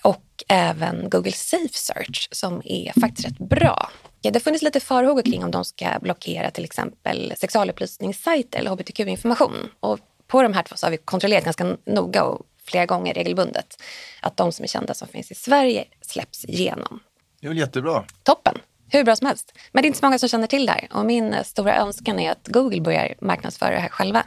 Och 0.03 0.43
även 0.47 1.09
Google 1.09 1.31
Safe 1.31 1.73
Search 1.73 2.27
som 2.31 2.61
är 2.65 2.99
faktiskt 2.99 3.27
rätt 3.27 3.37
bra. 3.37 3.89
Ja, 4.21 4.31
det 4.31 4.35
har 4.35 4.41
funnits 4.41 4.63
lite 4.63 4.79
farhågor 4.79 5.21
kring 5.21 5.43
om 5.43 5.51
de 5.51 5.65
ska 5.65 5.99
blockera 6.01 6.51
till 6.51 6.63
exempel 6.63 7.33
sexualupplysningssajter 7.37 8.59
eller 8.59 8.71
hbtq-information. 8.71 9.69
Och 9.79 9.99
på 10.27 10.41
de 10.41 10.53
här 10.53 10.63
två 10.63 10.75
så 10.75 10.85
har 10.85 10.91
vi 10.91 10.97
kontrollerat 10.97 11.43
ganska 11.43 11.77
noga 11.85 12.23
och 12.23 12.41
flera 12.63 12.85
gånger 12.85 13.13
regelbundet 13.13 13.81
att 14.21 14.37
de 14.37 14.51
som 14.51 14.63
är 14.63 14.67
kända 14.67 14.93
som 14.93 15.07
finns 15.07 15.31
i 15.31 15.35
Sverige 15.35 15.85
släpps 16.01 16.45
igenom. 16.45 16.99
Det 17.39 17.47
är 17.47 17.49
väl 17.49 17.57
jättebra. 17.57 18.05
Toppen! 18.23 18.57
Hur 18.95 19.03
bra 19.03 19.15
som 19.15 19.27
helst. 19.27 19.53
Men 19.71 19.81
det 19.81 19.85
är 19.85 19.87
inte 19.87 19.99
så 19.99 20.05
många 20.05 20.19
som 20.19 20.29
känner 20.29 20.47
till 20.47 20.65
det 20.65 20.71
här. 20.71 20.87
Och 20.91 21.05
min 21.05 21.33
eh, 21.33 21.43
stora 21.43 21.77
önskan 21.77 22.19
är 22.19 22.31
att 22.31 22.47
Google 22.47 22.81
börjar 22.81 23.15
marknadsföra 23.21 23.69
det 23.69 23.79
här 23.79 23.89
själva. 23.89 24.23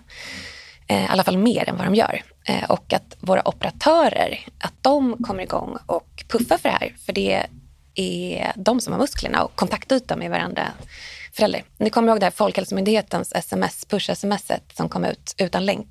Eh, 0.89 1.05
I 1.05 1.07
alla 1.09 1.25
fall 1.25 1.39
mer 1.39 1.69
än 1.69 1.77
vad 1.77 1.87
de 1.87 1.95
gör. 1.95 2.23
Eh, 2.49 2.71
och 2.71 2.93
att 2.93 3.17
våra 3.21 3.49
operatörer, 3.49 4.47
att 4.59 4.75
de 4.81 5.17
kommer 5.25 5.43
igång 5.43 5.77
och 5.87 6.25
puffar 6.29 6.59
för 6.59 6.69
det 6.69 6.77
här. 6.81 6.97
För 7.07 7.13
det 7.13 7.47
är 7.95 8.53
de 8.57 8.81
som 8.81 8.93
har 8.93 9.01
musklerna 9.01 9.45
och 9.45 9.57
kontaktyta 9.57 10.17
med 10.17 10.31
varandra 10.31 10.67
föräldrar. 11.33 11.63
Ni 11.77 11.91
kommer 11.91 12.09
ihåg 12.09 12.21
det 12.21 12.27
här 12.27 12.31
Folkhälsomyndighetens 12.31 13.33
sms, 13.33 13.87
push-smset 13.89 14.77
som 14.77 14.89
kom 14.89 15.05
ut 15.05 15.35
utan 15.39 15.67
länk. 15.67 15.89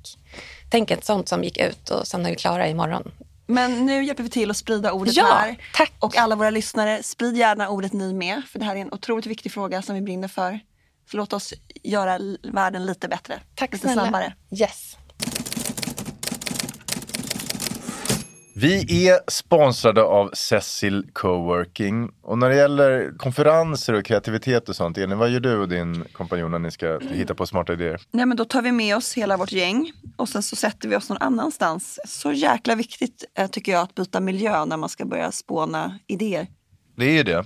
Tänk 0.70 0.90
ett 0.90 1.04
sånt 1.04 1.28
som 1.28 1.44
gick 1.44 1.58
ut 1.58 1.90
och 1.90 2.06
sen 2.06 2.26
är 2.26 2.30
vi 2.30 2.36
klara 2.36 2.68
imorgon. 2.68 3.12
Men 3.50 3.86
nu 3.86 4.04
hjälper 4.04 4.22
vi 4.22 4.30
till 4.30 4.50
att 4.50 4.56
sprida 4.56 4.92
ordet 4.92 5.16
Ja, 5.16 5.24
här. 5.24 5.58
tack. 5.74 5.92
Och 5.98 6.16
alla 6.16 6.36
våra 6.36 6.50
lyssnare, 6.50 7.02
sprid 7.02 7.36
gärna 7.36 7.68
ordet 7.68 7.92
ni 7.92 8.12
med. 8.14 8.42
För 8.48 8.58
det 8.58 8.64
här 8.64 8.76
är 8.76 8.80
en 8.80 8.92
otroligt 8.92 9.26
viktig 9.26 9.52
fråga 9.52 9.82
som 9.82 9.94
vi 9.94 10.00
brinner 10.00 10.28
för. 10.28 10.60
Så 11.10 11.16
låt 11.16 11.32
oss 11.32 11.54
göra 11.82 12.18
världen 12.52 12.86
lite 12.86 13.08
bättre. 13.08 13.40
Tack 13.54 13.72
lite 13.72 13.82
snälla. 13.86 14.02
snabbare. 14.02 14.34
Yes. 14.60 14.96
Vi 18.60 19.08
är 19.08 19.30
sponsrade 19.30 20.02
av 20.02 20.30
Cecil 20.32 21.06
Coworking. 21.12 22.10
Och 22.22 22.38
när 22.38 22.48
det 22.48 22.56
gäller 22.56 23.18
konferenser 23.18 23.92
och 23.92 24.04
kreativitet 24.04 24.68
och 24.68 24.76
sånt, 24.76 24.98
Elin, 24.98 25.18
vad 25.18 25.30
gör 25.30 25.40
du 25.40 25.58
och 25.58 25.68
din 25.68 26.04
kompanjon 26.12 26.50
när 26.50 26.58
ni 26.58 26.70
ska 26.70 26.98
hitta 26.98 27.34
på 27.34 27.46
smarta 27.46 27.72
idéer? 27.72 28.00
Nej, 28.10 28.26
men 28.26 28.36
då 28.36 28.44
tar 28.44 28.62
vi 28.62 28.72
med 28.72 28.96
oss 28.96 29.14
hela 29.14 29.36
vårt 29.36 29.52
gäng 29.52 29.92
och 30.16 30.28
sen 30.28 30.42
så 30.42 30.56
sätter 30.56 30.88
vi 30.88 30.96
oss 30.96 31.08
någon 31.08 31.18
annanstans. 31.18 31.98
Så 32.06 32.32
jäkla 32.32 32.74
viktigt 32.74 33.24
eh, 33.38 33.50
tycker 33.50 33.72
jag 33.72 33.82
att 33.82 33.94
byta 33.94 34.20
miljö 34.20 34.64
när 34.64 34.76
man 34.76 34.88
ska 34.88 35.04
börja 35.04 35.32
spåna 35.32 35.98
idéer. 36.06 36.46
Det 36.96 37.04
är 37.04 37.12
ju 37.12 37.22
det. 37.22 37.44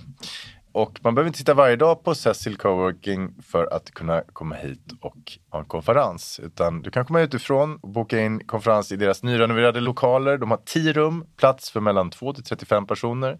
Och 0.73 0.99
man 1.03 1.15
behöver 1.15 1.27
inte 1.27 1.39
sitta 1.39 1.53
varje 1.53 1.75
dag 1.75 2.03
på 2.03 2.15
Cecil 2.15 2.57
Coworking 2.57 3.35
för 3.41 3.73
att 3.73 3.91
kunna 3.91 4.21
komma 4.33 4.55
hit 4.55 4.91
och 5.01 5.17
ha 5.49 5.59
en 5.59 5.65
konferens. 5.65 6.39
Utan 6.43 6.81
du 6.81 6.91
kan 6.91 7.05
komma 7.05 7.21
utifrån 7.21 7.75
och 7.81 7.89
boka 7.89 8.19
in 8.19 8.47
konferens 8.47 8.91
i 8.91 8.95
deras 8.95 9.23
nyrenoverade 9.23 9.79
lokaler. 9.79 10.37
De 10.37 10.51
har 10.51 10.59
10 10.65 10.93
rum, 10.93 11.25
plats 11.37 11.71
för 11.71 11.79
mellan 11.79 12.09
2 12.09 12.33
till 12.33 12.43
35 12.43 12.87
personer. 12.87 13.39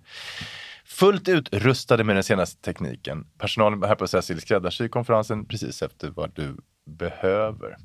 Fullt 0.86 1.28
utrustade 1.28 2.04
med 2.04 2.16
den 2.16 2.24
senaste 2.24 2.62
tekniken. 2.62 3.28
Personalen 3.38 3.84
här 3.84 3.96
på 3.96 4.08
Cecil 4.08 4.42
skräddarsyr 4.42 4.88
konferensen 4.88 5.46
precis 5.46 5.82
efter 5.82 6.10
vad 6.10 6.32
du 6.36 6.58
behöver. 6.86 7.76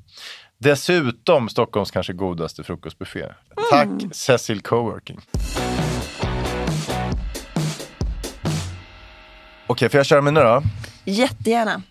Dessutom 0.57 1.49
Stockholms 1.49 1.91
kanske 1.91 2.13
godaste 2.13 2.63
frukostbuffé. 2.63 3.25
Tack 3.71 3.89
Cecil 4.11 4.61
Coworking. 4.61 5.19
Okej, 9.71 9.89
får 9.89 9.97
jag 9.97 10.05
köra 10.05 10.21
mina 10.21 10.43
då? 10.43 10.63
Jättegärna. 11.05 11.81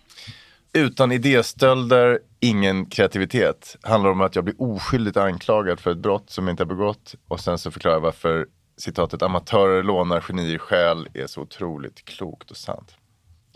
Utan 0.73 1.11
idéstölder, 1.11 2.19
ingen 2.39 2.85
kreativitet. 2.85 3.77
Handlar 3.81 4.09
om 4.09 4.21
att 4.21 4.35
jag 4.35 4.43
blir 4.43 4.61
oskyldigt 4.61 5.17
anklagad 5.17 5.79
för 5.79 5.91
ett 5.91 5.97
brott 5.97 6.29
som 6.29 6.47
jag 6.47 6.53
inte 6.53 6.63
har 6.63 6.67
begått. 6.67 7.15
Och 7.27 7.39
sen 7.39 7.57
så 7.57 7.71
förklarar 7.71 7.95
jag 7.95 8.01
varför 8.01 8.47
citatet 8.77 9.21
amatörer 9.21 9.83
lånar 9.83 10.21
genier 10.21 10.57
själ 10.57 11.07
är 11.13 11.27
så 11.27 11.41
otroligt 11.41 12.05
klokt 12.05 12.51
och 12.51 12.57
sant. 12.57 12.95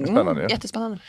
Spännande. 0.04 0.42
ju. 0.42 0.48
Jättespännande. 0.50 1.00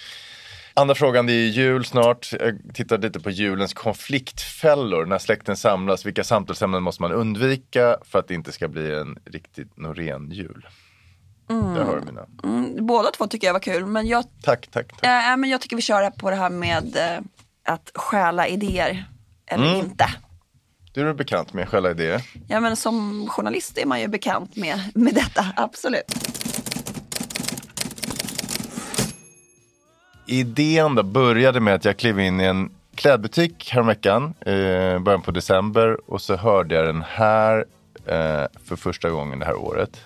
Andra 0.74 0.94
frågan, 0.94 1.26
det 1.26 1.32
är 1.32 1.48
jul 1.48 1.84
snart. 1.84 2.32
Jag 2.32 2.58
tittar 2.74 2.98
lite 2.98 3.20
på 3.20 3.30
julens 3.30 3.74
konfliktfällor. 3.74 5.06
När 5.06 5.18
släkten 5.18 5.56
samlas, 5.56 6.06
vilka 6.06 6.24
samtalsämnen 6.24 6.82
måste 6.82 7.02
man 7.02 7.12
undvika 7.12 7.96
för 8.04 8.18
att 8.18 8.28
det 8.28 8.34
inte 8.34 8.52
ska 8.52 8.68
bli 8.68 8.94
en 8.94 9.18
riktigt 9.24 9.72
ren 9.76 10.30
jul? 11.48 11.74
Där 11.74 11.84
har 11.84 11.96
du 11.96 12.02
mina. 12.06 12.26
Mm, 12.44 12.86
båda 12.86 13.10
två 13.10 13.26
tycker 13.26 13.46
jag 13.46 13.52
var 13.54 13.60
kul, 13.60 13.86
men 13.86 14.06
jag, 14.06 14.24
Tack, 14.42 14.66
tack, 14.70 14.86
tack. 15.00 15.04
äh, 15.30 15.36
men 15.36 15.50
jag 15.50 15.60
tycker 15.60 15.76
vi 15.76 15.82
kör 15.82 16.10
på 16.10 16.30
det 16.30 16.36
här 16.36 16.50
med 16.50 16.96
eh, 16.96 17.18
att 17.74 17.90
stjäla 17.94 18.48
idéer 18.48 19.04
eller 19.46 19.66
Mm. 19.74 19.80
inte. 19.86 20.06
Du 20.92 21.08
är 21.08 21.14
bekant 21.14 21.52
med 21.52 21.68
själva 21.68 21.90
idéer. 21.90 22.22
Ja, 22.48 22.60
men 22.60 22.76
som 22.76 23.26
journalist 23.28 23.78
är 23.78 23.86
man 23.86 24.00
ju 24.00 24.08
bekant 24.08 24.56
med, 24.56 24.80
med 24.94 25.14
detta, 25.14 25.46
absolut. 25.56 26.14
Idén 30.26 30.94
då 30.94 31.02
började 31.02 31.60
med 31.60 31.74
att 31.74 31.84
jag 31.84 31.96
klev 31.96 32.20
in 32.20 32.40
i 32.40 32.44
en 32.44 32.70
klädbutik 32.94 33.70
häromveckan, 33.72 34.34
eh, 34.40 34.98
början 34.98 35.22
på 35.22 35.30
december. 35.30 36.10
Och 36.10 36.22
så 36.22 36.36
hörde 36.36 36.74
jag 36.74 36.86
den 36.86 37.02
här 37.08 37.64
eh, 38.06 38.44
för 38.64 38.76
första 38.76 39.10
gången 39.10 39.38
det 39.38 39.44
här 39.46 39.56
året. 39.56 40.00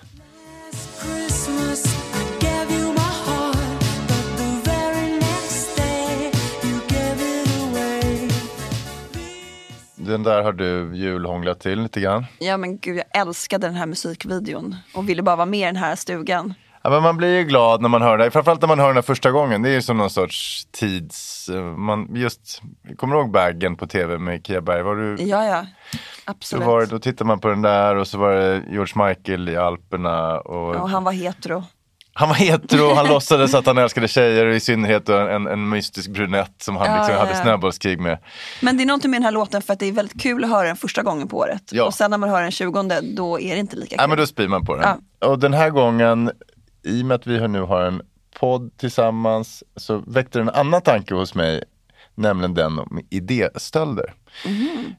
Den 10.09 10.23
där 10.23 10.43
har 10.43 10.53
du 10.53 10.91
julhånglat 10.95 11.59
till 11.59 11.81
lite 11.81 11.99
grann. 12.01 12.25
Ja 12.39 12.57
men 12.57 12.77
gud, 12.79 12.97
jag 12.97 13.21
älskade 13.21 13.67
den 13.67 13.75
här 13.75 13.85
musikvideon 13.85 14.75
och 14.93 15.09
ville 15.09 15.21
bara 15.23 15.35
vara 15.35 15.45
med 15.45 15.59
i 15.59 15.63
den 15.65 15.75
här 15.75 15.95
stugan. 15.95 16.53
Ja, 16.83 16.89
men 16.89 17.03
man 17.03 17.17
blir 17.17 17.37
ju 17.37 17.43
glad 17.43 17.81
när 17.81 17.89
man 17.89 18.01
hör 18.01 18.17
det. 18.17 18.31
Framförallt 18.31 18.61
när 18.61 18.67
man 18.67 18.79
hör 18.79 18.87
den 18.87 18.95
här 18.95 19.01
första 19.01 19.31
gången. 19.31 19.61
Det 19.61 19.69
är 19.69 19.73
ju 19.73 19.81
som 19.81 19.97
någon 19.97 20.09
sorts 20.09 20.67
tids... 20.71 21.49
eh, 21.49 21.61
Man 21.63 22.15
just, 22.15 22.61
kommer 22.97 23.15
du 23.15 23.21
ihåg 23.21 23.31
Baggen 23.31 23.75
på 23.75 23.87
tv 23.87 24.17
med 24.17 24.45
Kia 24.47 24.61
Berg? 24.61 24.83
Var 24.83 24.95
du, 24.95 25.15
Ja, 25.23 25.45
ja. 25.45 25.65
Absolut. 26.25 26.65
var, 26.67 26.85
då 26.85 26.99
tittar 26.99 27.25
man 27.25 27.39
på 27.39 27.47
den 27.47 27.61
där 27.61 27.95
och 27.95 28.07
så 28.07 28.17
var 28.17 28.31
det 28.35 28.63
George 28.71 29.07
Michael 29.07 29.49
i 29.49 29.57
Alperna. 29.57 30.39
Och 30.39 30.75
Ja, 30.75 30.81
och 30.81 30.89
han 30.89 31.03
var 31.03 31.11
hetero. 31.11 31.63
Han 32.13 32.29
var 32.29 32.35
hetero, 32.35 32.93
han 32.93 33.07
låtsades 33.07 33.53
att 33.53 33.65
han 33.65 33.77
älskade 33.77 34.07
tjejer 34.07 34.45
och 34.45 34.55
i 34.55 34.59
synnerhet 34.59 35.09
en, 35.09 35.47
en 35.47 35.69
mystisk 35.69 36.09
brunett 36.09 36.53
som 36.61 36.75
han 36.75 36.87
Ja, 36.87 36.97
liksom 36.97 37.13
ja, 37.13 37.19
hade 37.19 37.31
ja. 37.31 37.41
snöbollskrig 37.41 37.99
med. 37.99 38.17
Men 38.61 38.77
det 38.77 38.83
är 38.83 38.85
någonting 38.85 39.11
med 39.11 39.17
den 39.17 39.25
här 39.25 39.31
låten 39.31 39.61
för 39.61 39.73
att 39.73 39.79
det 39.79 39.85
är 39.85 39.91
väldigt 39.91 40.21
kul 40.21 40.43
att 40.43 40.49
höra 40.49 40.67
den 40.67 40.75
första 40.75 41.03
gången 41.03 41.27
på 41.27 41.37
året. 41.37 41.63
Ja. 41.71 41.83
Och 41.83 41.93
sen 41.93 42.11
när 42.11 42.17
man 42.17 42.29
hör 42.29 42.41
den 42.41 42.51
tjugonde, 42.51 43.01
då 43.01 43.39
är 43.39 43.53
det 43.53 43.59
inte 43.59 43.75
lika 43.75 43.89
kul. 43.89 43.97
Nej 43.97 44.07
men 44.07 44.17
då 44.17 44.25
spyr 44.25 44.47
man 44.47 44.65
på 44.65 44.75
den. 44.75 44.97
Och 45.29 45.39
den 45.39 45.53
här 45.53 45.69
gången, 45.69 46.31
i 46.83 47.01
och 47.01 47.05
med 47.05 47.15
att 47.15 47.27
vi 47.27 47.47
nu 47.47 47.61
har 47.61 47.81
en 47.81 48.01
podd 48.39 48.77
tillsammans, 48.77 49.63
så 49.75 49.97
väckte 50.07 50.39
det 50.39 50.41
en 50.41 50.49
annan 50.49 50.81
tanke 50.81 51.13
hos 51.13 51.35
mig, 51.35 51.63
nämligen 52.19 52.53
den 52.53 52.79
om 52.79 53.01
idéstölder. 53.09 54.13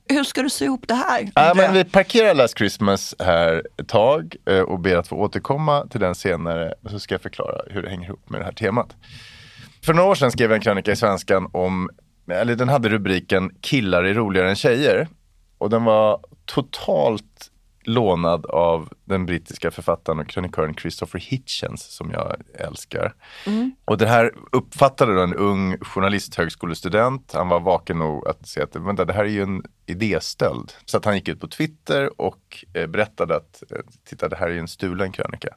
Hur 0.09 0.25
ska 0.25 0.43
du 0.43 0.51
sy 0.51 0.65
ihop 0.65 0.89
det 0.89 0.95
här? 0.95 1.31
Ja, 1.35 1.53
men 1.57 1.73
vi 1.73 1.85
parkerar 1.85 2.35
Last 2.35 2.59
Christmas 2.59 3.15
här 3.19 3.63
ett 3.77 3.89
tag 3.89 4.37
eh, 4.47 4.61
och 4.61 4.81
ber 4.81 4.97
att 4.97 5.09
få 5.09 5.17
återkomma 5.17 5.87
till 5.87 6.01
den 6.01 6.15
senare. 6.15 6.75
Så 6.91 6.99
ska 6.99 7.15
jag 7.15 7.23
förklara 7.23 7.63
hur 7.67 7.83
det 7.83 7.91
hänger 7.91 8.09
ihop 8.09 8.31
med 8.31 8.41
det 8.41 8.45
här 8.45 8.53
temat. 8.53 8.97
För 9.85 9.95
några 9.95 10.11
år 10.11 10.15
sedan 10.15 10.31
skrev 10.31 10.51
jag 10.51 10.57
en 10.57 10.63
krönika 10.63 10.93
i 10.93 10.97
Svenskan 10.97 11.49
om, 11.53 11.91
eller 12.33 12.55
den 12.55 12.69
hade 12.69 12.89
rubriken 12.89 13.51
Killar 13.61 14.05
är 14.05 14.15
roligare 14.15 14.49
än 14.49 14.57
tjejer. 14.57 15.09
Och 15.59 15.71
den 15.71 15.85
var 15.85 16.21
totalt 16.45 17.50
lånad 17.93 18.47
av 18.47 18.89
den 19.05 19.27
brittiska 19.27 19.71
författaren 19.71 20.19
och 20.19 20.29
krönikören 20.29 20.75
Christopher 20.75 21.21
Hitchens 21.21 21.83
som 21.83 22.11
jag 22.11 22.37
älskar. 22.55 23.15
Och 23.85 23.99
det 23.99 24.07
här 24.07 24.33
uppfattade 24.53 25.15
då 25.15 25.23
en 25.23 25.35
ung 25.35 25.79
journalisthögskolestudent. 25.81 27.33
Han 27.33 27.49
var 27.49 27.61
vaken 27.61 27.99
nog 27.99 28.29
att 28.29 28.49
se 28.49 28.63
att 28.63 28.77
vänta, 28.77 29.05
det 29.05 29.13
här 29.13 29.25
är 29.25 29.29
ju 29.29 29.43
en 29.43 29.63
idéstöld. 29.87 30.73
Så 30.85 30.97
att 30.97 31.05
han 31.05 31.15
gick 31.15 31.29
ut 31.29 31.41
på 31.41 31.49
Twitter 31.49 32.21
och 32.21 32.65
eh, 32.75 32.87
berättade 32.87 33.37
att 33.37 33.63
eh, 33.71 33.79
titta, 34.05 34.29
det 34.29 34.37
här 34.37 34.47
är 34.47 34.53
ju 34.53 34.59
en 34.59 34.69
stulen 34.69 35.13
krönika. 35.13 35.49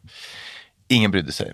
Ingen 0.88 1.12
brydde 1.12 1.32
sig. 1.32 1.54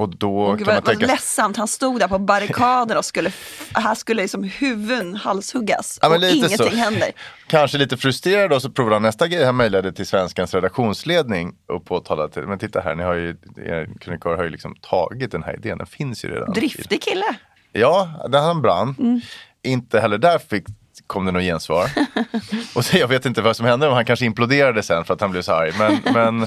Och 0.00 0.16
då 0.16 0.38
Åh, 0.38 0.56
kan 0.56 0.66
man 0.66 0.74
vad, 0.74 0.74
vad 0.74 0.84
tänka 0.84 1.06
ledsamt, 1.06 1.56
han 1.56 1.68
stod 1.68 2.00
där 2.00 2.08
på 2.08 2.18
barrikaden 2.18 2.96
och 2.96 3.04
skulle, 3.04 3.32
här 3.74 3.94
skulle 3.94 4.22
liksom 4.22 4.44
huvuden 4.44 5.16
halshuggas 5.16 5.98
Ja, 6.02 6.08
och 6.08 6.16
ingenting 6.16 6.56
så. 6.56 6.68
händer. 6.68 7.10
Kanske 7.46 7.78
lite 7.78 7.96
frustrerad 7.96 8.52
och 8.52 8.62
så 8.62 8.70
provade 8.70 8.94
han 8.94 9.02
nästa 9.02 9.28
grej. 9.28 9.44
Han 9.44 9.56
mejlade 9.56 9.92
till 9.92 10.06
Svenskans 10.06 10.54
redaktionsledning 10.54 11.54
och 11.68 11.84
påtalade, 11.84 12.42
men 12.42 12.58
titta 12.58 12.80
här, 12.80 12.94
ni 12.94 13.02
har 13.02 13.14
ju, 13.14 13.36
er 13.66 13.88
krönikör 14.00 14.36
har 14.36 14.44
ju 14.44 14.50
liksom 14.50 14.74
tagit 14.80 15.32
den 15.32 15.42
här 15.42 15.54
idén, 15.54 15.78
den 15.78 15.86
finns 15.86 16.24
ju 16.24 16.28
redan. 16.28 16.52
Driftig 16.52 17.02
kille. 17.02 17.36
Ja, 17.72 18.08
den 18.28 18.44
han 18.44 18.62
brann. 18.62 18.94
Mm. 18.98 19.20
Inte 19.62 20.00
heller 20.00 20.18
där 20.18 20.38
fick, 20.38 20.64
kom 21.06 21.26
det 21.26 21.32
något 21.32 21.42
gensvar. 21.42 21.90
och 22.74 22.84
så, 22.84 22.96
jag 22.98 23.08
vet 23.08 23.26
inte 23.26 23.42
vad 23.42 23.56
som 23.56 23.66
hände, 23.66 23.88
om 23.88 23.94
han 23.94 24.04
kanske 24.04 24.24
imploderade 24.24 24.82
sen 24.82 25.04
för 25.04 25.14
att 25.14 25.20
han 25.20 25.30
blev 25.30 25.42
så 25.42 25.52
arg. 25.52 25.72
Men, 25.78 25.98
men 26.14 26.46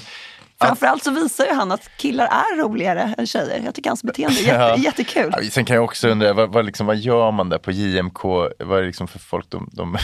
Framförallt 0.66 1.04
så 1.04 1.12
visar 1.12 1.46
ju 1.46 1.54
han 1.54 1.72
att 1.72 1.90
killar 1.98 2.26
är 2.26 2.58
roligare 2.58 3.16
än 3.18 3.28
tjejer. 3.28 3.62
Jag 3.66 3.76
tycker 3.76 3.90
hans 3.90 4.04
beteende 4.04 4.40
är 4.40 4.44
jätte, 4.44 4.54
Ja. 4.60 4.78
jättekul. 4.78 5.34
Ja, 5.42 5.50
sen 5.52 5.66
kan 5.66 5.76
jag 5.76 5.84
också 5.84 6.08
undra, 6.08 6.34
vad, 6.34 6.50
vad, 6.54 6.66
liksom, 6.66 6.86
vad 6.88 6.98
gör 6.98 7.32
man 7.32 7.50
där 7.50 7.58
på 7.58 7.72
JMK? 7.72 8.24
Vad 8.24 8.78
är 8.78 8.82
det 8.82 8.88
liksom 8.88 9.08
för 9.08 9.20
folk 9.20 9.50
de, 9.50 9.70
de 9.72 9.98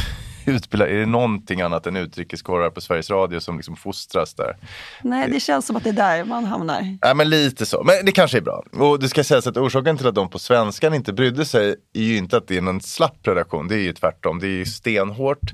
utbildar? 0.50 0.88
Är 0.88 1.00
det 1.00 1.06
någonting 1.06 1.62
annat 1.62 1.88
än 1.88 1.96
utrikeskorrar 1.96 2.70
på 2.70 2.82
Sveriges 2.82 3.10
Radio 3.10 3.40
som 3.40 3.58
liksom 3.58 3.76
fostras 3.76 4.34
där? 4.34 4.58
Nej, 5.04 5.30
det 5.32 5.40
känns 5.40 5.66
som 5.66 5.76
att 5.76 5.84
det 5.84 5.90
är 5.90 5.94
där 5.94 6.24
man 6.26 6.46
hamnar. 6.46 6.98
Ja, 7.02 7.14
men 7.14 7.30
lite 7.30 7.66
så. 7.66 7.84
Men 7.84 8.06
det 8.06 8.12
kanske 8.12 8.38
är 8.38 8.42
bra. 8.42 8.64
Och 8.72 9.00
det 9.00 9.10
ska 9.10 9.24
sägas 9.24 9.48
att 9.48 9.58
orsaken 9.58 9.98
till 9.98 10.08
att 10.08 10.16
de 10.16 10.30
på 10.30 10.40
svenskan 10.40 10.94
inte 10.94 11.14
brydde 11.14 11.46
sig 11.46 11.76
är 11.94 12.02
ju 12.02 12.18
inte 12.18 12.38
att 12.38 12.48
det 12.48 12.58
är 12.58 12.62
någon 12.62 12.82
slapp 12.82 13.18
redaktion. 13.28 13.68
Det 13.68 13.76
är 13.76 13.80
ju 13.80 13.94
tvärtom. 13.94 14.40
Det 14.40 14.48
är 14.48 14.58
ju 14.58 14.66
stenhårt. 14.66 15.52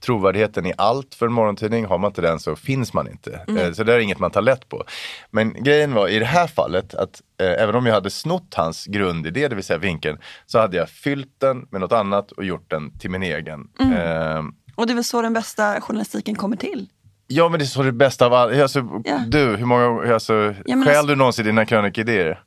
Trovärdigheten 0.00 0.66
i 0.66 0.72
allt 0.76 1.14
för 1.14 1.26
en 1.26 1.32
morgontidning. 1.32 1.84
Har 1.84 1.98
man 1.98 2.10
inte 2.10 2.20
den 2.22 2.40
så 2.40 2.56
finns 2.56 2.92
man 2.92 3.08
inte. 3.08 3.40
Eh, 3.58 3.72
Så 3.72 3.84
det 3.84 3.94
är 3.94 3.98
inget 3.98 4.18
man 4.18 4.30
tar 4.30 4.42
lätt 4.42 4.68
på. 4.68 4.84
Men 5.30 5.62
grejen 5.62 5.94
var 5.94 6.08
i 6.08 6.18
det 6.18 6.24
här 6.24 6.46
fallet 6.46 6.94
att 6.94 7.22
även 7.44 7.74
om 7.74 7.86
jag 7.86 7.94
hade 7.94 8.10
snott 8.10 8.54
hans 8.54 8.86
grundidé, 8.86 9.48
det 9.48 9.54
vill 9.54 9.64
säga 9.64 9.78
vinkeln, 9.78 10.18
så 10.46 10.58
hade 10.58 10.76
jag 10.76 10.88
fyllt 10.88 11.40
den 11.40 11.66
med 11.70 11.80
något 11.80 11.92
annat 11.92 12.32
och 12.32 12.44
gjort 12.44 12.70
den 12.70 12.98
till 12.98 13.10
min 13.10 13.22
egen. 13.22 13.60
Eh, 13.80 14.42
Och 14.74 14.86
det 14.86 14.92
är 14.92 14.94
väl 14.94 15.04
så 15.04 15.22
den 15.22 15.32
bästa 15.32 15.80
journalistiken 15.80 16.34
kommer 16.34 16.56
till. 16.56 16.88
Ja 17.26 17.48
men 17.48 17.58
det 17.58 17.64
är 17.64 17.66
så 17.66 17.82
det 17.82 17.92
bästa 17.92 18.26
av 18.26 18.34
allt. 18.34 18.60
Alltså, 18.60 19.02
Ja. 19.04 19.18
Du, 19.28 19.38
hur 19.56 19.64
många, 19.66 20.14
alltså, 20.14 20.32
men 20.32 20.84
stjäl 20.84 20.96
alltså- 20.96 21.06
du 21.06 21.14
någonsin 21.16 21.44
dina 21.46 21.66
krönikidéer? 21.66 22.42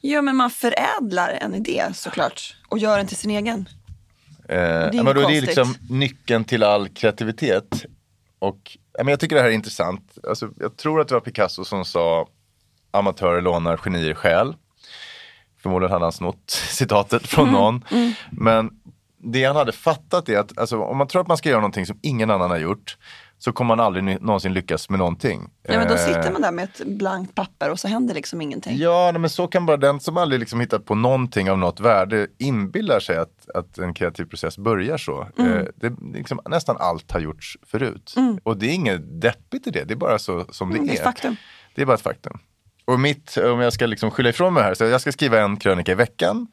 Ja, 0.00 0.22
men 0.22 0.36
man 0.36 0.50
förädlar 0.50 1.38
en 1.40 1.54
idé 1.54 1.84
såklart 1.94 2.56
och 2.68 2.78
gör 2.78 2.98
den 2.98 3.06
till 3.06 3.16
sin 3.16 3.30
egen. 3.30 3.68
Eh, 4.48 4.58
är 4.58 4.90
ja, 4.94 5.02
men 5.02 5.14
då, 5.14 5.28
det 5.28 5.36
är 5.36 5.40
liksom 5.42 5.74
nyckeln 5.90 6.44
till 6.44 6.62
all 6.62 6.88
kreativitet. 6.88 7.84
Och 8.38 8.76
ja, 8.98 9.04
men 9.04 9.08
jag 9.12 9.20
tycker 9.20 9.36
det 9.36 9.42
här 9.42 9.48
är 9.48 9.52
intressant. 9.54 10.18
Alltså, 10.28 10.50
jag 10.56 10.76
tror 10.76 11.00
att 11.00 11.08
det 11.08 11.14
var 11.14 11.20
Picasso 11.20 11.64
som 11.64 11.84
sa 11.84 12.28
amatörer 12.90 13.40
lånar, 13.42 13.76
genier 13.76 14.14
stjäl. 14.14 14.56
Förmodligen 15.62 15.92
hade 15.92 16.04
han 16.04 16.12
snott 16.12 16.50
citatet 16.50 17.26
från 17.26 17.48
Mm, 17.48 17.60
någon. 17.60 17.84
Men 18.30 18.70
det 19.18 19.44
han 19.44 19.56
hade 19.56 19.72
fattat 19.72 20.28
är 20.28 20.38
att 20.38 20.58
alltså, 20.58 20.78
om 20.82 20.96
man 20.96 21.08
tror 21.08 21.22
att 21.22 21.28
man 21.28 21.36
ska 21.36 21.48
göra 21.48 21.60
någonting 21.60 21.86
som 21.86 21.98
ingen 22.02 22.30
annan 22.30 22.50
har 22.50 22.58
gjort 22.58 22.96
så 23.38 23.52
kommer 23.52 23.76
man 23.76 23.86
aldrig 23.86 24.22
någonsin 24.22 24.52
lyckas 24.52 24.88
med 24.90 24.98
någonting. 24.98 25.50
Ja, 25.62 25.78
men 25.78 25.88
då 25.88 25.94
Eh, 25.94 26.00
sitter 26.00 26.32
man 26.32 26.42
där 26.42 26.52
med 26.52 26.64
ett 26.64 26.86
blankt 26.86 27.34
papper 27.34 27.70
och 27.70 27.80
så 27.80 27.88
händer 27.88 28.14
liksom 28.14 28.40
ingenting. 28.40 28.76
Ja, 28.78 29.12
men 29.18 29.30
så 29.30 29.46
kan 29.46 29.66
bara 29.66 29.76
den 29.76 30.00
som 30.00 30.16
aldrig 30.16 30.40
liksom 30.40 30.60
hittat 30.60 30.84
på 30.84 30.94
någonting 30.94 31.50
av 31.50 31.58
något 31.58 31.80
värde 31.80 32.26
inbillar 32.38 33.00
sig 33.00 33.16
att, 33.16 33.50
att 33.54 33.78
en 33.78 33.94
kreativ 33.94 34.24
process 34.24 34.58
börjar 34.58 34.96
så. 34.98 35.20
Eh, 35.38 35.62
det, 35.76 35.92
liksom, 36.14 36.40
nästan 36.48 36.76
allt 36.80 37.12
har 37.12 37.20
gjorts 37.20 37.56
förut. 37.66 38.14
Och 38.42 38.56
det 38.56 38.66
är 38.66 38.72
inget 38.74 39.20
deppigt 39.20 39.66
i 39.66 39.70
det, 39.70 39.84
det 39.84 39.94
är 39.94 39.98
bara 39.98 40.18
så 40.18 40.44
som 40.50 40.70
det 40.70 40.74
Mm, 40.76 40.86
det 40.86 40.92
är 40.92 40.96
är. 40.96 40.98
ett 40.98 41.04
faktum. 41.04 41.36
Det 41.74 41.82
är 41.82 41.86
bara 41.86 41.94
ett 41.94 42.00
faktum. 42.02 42.38
Och 42.86 43.00
mitt, 43.00 43.36
om 43.36 43.60
jag 43.60 43.72
ska 43.72 43.86
liksom 43.86 44.10
skylla 44.10 44.28
ifrån 44.28 44.54
mig 44.54 44.62
här, 44.62 44.74
så 44.74 44.84
jag 44.84 45.00
ska 45.00 45.12
skriva 45.12 45.40
en 45.40 45.56
krönika 45.56 45.92
i 45.92 45.94
veckan. 45.94 46.46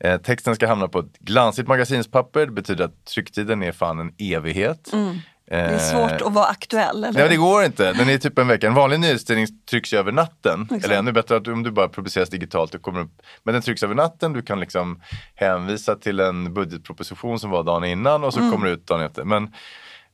Eh, 0.00 0.20
texten 0.20 0.54
ska 0.54 0.66
hamna 0.66 0.88
på 0.88 0.98
ett 0.98 1.18
glansigt 1.18 1.68
magasinspapper, 1.68 2.46
det 2.46 2.52
betyder 2.52 2.84
att 2.84 3.04
trycktiden 3.04 3.62
är 3.62 3.72
fan 3.72 3.98
en 4.00 4.12
evighet. 4.18 4.92
Mm. 4.92 5.18
Det 5.48 5.54
är 5.54 5.72
Eh, 5.72 5.78
svårt 5.78 6.20
att 6.20 6.32
vara 6.32 6.46
aktuell. 6.46 7.04
Eller? 7.04 7.20
Nej, 7.20 7.28
det 7.28 7.36
går 7.36 7.64
inte. 7.64 7.92
Den 7.92 8.08
är 8.08 8.18
typ 8.18 8.38
en 8.38 8.48
vecka. 8.48 8.66
En 8.66 8.74
vanlig 8.74 9.00
nyhetstidning 9.00 9.46
trycks 9.70 9.92
över 9.92 10.12
natten. 10.12 10.62
Exakt. 10.62 10.84
Eller 10.84 10.96
ännu 10.98 11.12
bättre 11.12 11.36
att 11.36 11.48
om 11.48 11.62
du 11.62 11.70
bara 11.70 11.88
publiceras 11.88 12.28
digitalt. 12.28 12.72
Det 12.72 12.78
kommer 12.78 13.00
upp. 13.00 13.22
Men 13.42 13.52
den 13.54 13.62
trycks 13.62 13.82
över 13.82 13.94
natten. 13.94 14.32
Du 14.32 14.42
kan 14.42 14.60
liksom 14.60 15.02
hänvisa 15.34 15.94
till 15.94 16.20
en 16.20 16.54
budgetproposition 16.54 17.38
som 17.40 17.50
var 17.50 17.62
dagen 17.64 17.84
innan 17.84 18.24
och 18.24 18.34
så 18.34 18.40
Mm. 18.40 18.52
kommer 18.52 18.66
det 18.66 18.72
ut 18.72 18.86
dagen 18.86 19.00
efter. 19.00 19.24
Men 19.24 19.52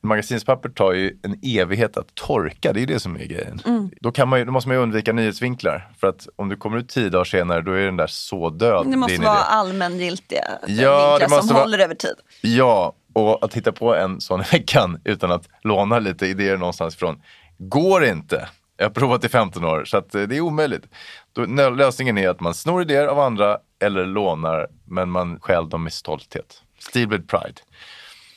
magasinspapper 0.03 0.69
tar 0.69 0.93
ju 0.93 1.19
en 1.23 1.39
evighet 1.43 1.97
att 1.97 2.15
torka. 2.15 2.73
Det 2.73 2.79
är 2.79 2.81
ju 2.81 2.87
det 2.87 3.01
som 3.01 3.17
är 3.17 3.25
grejen. 3.25 3.61
Mm. 3.67 3.91
Då, 4.01 4.13
kan 4.13 4.29
man 4.29 4.39
ju, 4.39 4.45
då 4.45 4.53
måste 4.53 4.69
man 4.69 4.77
ju 4.77 4.83
undvika 4.83 5.13
nyhetsvinklar. 5.13 5.91
För 6.01 6.07
att 6.07 6.29
om 6.37 6.49
du 6.49 6.57
kommer 6.57 6.79
ut 6.79 6.89
tio 6.89 7.09
dagar 7.11 7.25
senare 7.25 7.61
då 7.63 7.73
är 7.73 7.85
den 7.85 7.97
där 7.97 8.07
så 8.07 8.51
död. 8.51 8.87
Det 8.91 8.97
måste 8.97 9.19
vara 9.21 9.35
idé. 9.37 9.45
allmängiltiga 9.49 10.45
Ja, 10.67 11.17
vinklar 11.21 11.39
som 11.41 11.49
vara- 11.49 11.65
håller 11.65 11.79
över 11.79 11.95
tid. 11.95 12.15
Ja, 12.41 12.93
och 13.13 13.45
att 13.45 13.55
hitta 13.55 13.73
på 13.73 13.95
en 13.95 14.21
sån 14.21 14.41
i 14.41 14.45
veckan 14.53 15.01
utan 15.05 15.33
att 15.33 15.49
låna 15.63 15.99
lite 15.99 16.27
idéer 16.27 16.57
någonstans 16.57 16.95
ifrån 16.95 17.23
går 17.59 18.05
inte. 18.05 18.49
Jag 18.77 18.85
har 18.85 18.91
provat 18.91 19.25
i 19.25 19.29
15 19.29 19.65
år 19.65 19.85
så 19.85 19.97
eh, 19.97 20.03
det 20.13 20.37
är 20.37 20.41
omöjligt. 20.41 20.85
Då, 21.33 21.45
lösningen 21.71 22.19
är 22.19 22.29
att 22.29 22.41
man 22.41 22.55
snor 22.55 22.83
idéer 22.83 23.07
av 23.07 23.19
andra 23.19 23.59
eller 23.85 24.05
lånar 24.07 24.67
men 24.87 25.11
man 25.11 25.41
stjäl 25.41 25.69
dem 25.69 25.83
med 25.85 25.93
stolthet. 25.93 26.63
Steal 26.79 27.09
with 27.09 27.27
pride. 27.27 27.61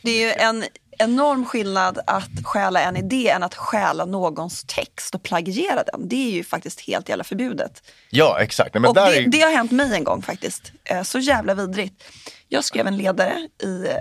Det 0.03 0.11
är 0.11 0.27
ju 0.27 0.31
en 0.31 0.63
enorm 0.99 1.45
skillnad 1.45 1.99
att 2.07 2.29
stjäla 2.43 2.81
en 2.81 2.97
idé 2.97 3.29
än 3.29 3.43
att 3.43 3.55
stjäla 3.55 4.05
någons 4.05 4.63
text 4.67 5.15
och 5.15 5.23
plagiera 5.23 5.83
den. 5.83 6.09
Det 6.09 6.15
är 6.15 6.31
ju 6.31 6.43
faktiskt 6.43 6.81
helt 6.81 7.09
jävla 7.09 7.23
förbjudet. 7.23 7.91
Ja 8.09 8.39
exakt. 8.39 8.73
Men 8.73 8.85
och 8.85 8.93
det, 8.93 9.01
är... 9.01 9.27
det 9.27 9.41
har 9.41 9.51
hänt 9.51 9.71
mig 9.71 9.93
en 9.93 10.03
gång 10.03 10.21
faktiskt. 10.21 10.71
Eh, 10.83 11.03
Så 11.03 11.19
jävla 11.19 11.53
vidrigt. 11.53 12.03
Jag 12.47 12.63
skrev 12.63 12.87
en 12.87 12.97
ledare 12.97 13.49
i 13.63 13.85
eh, 13.87 13.95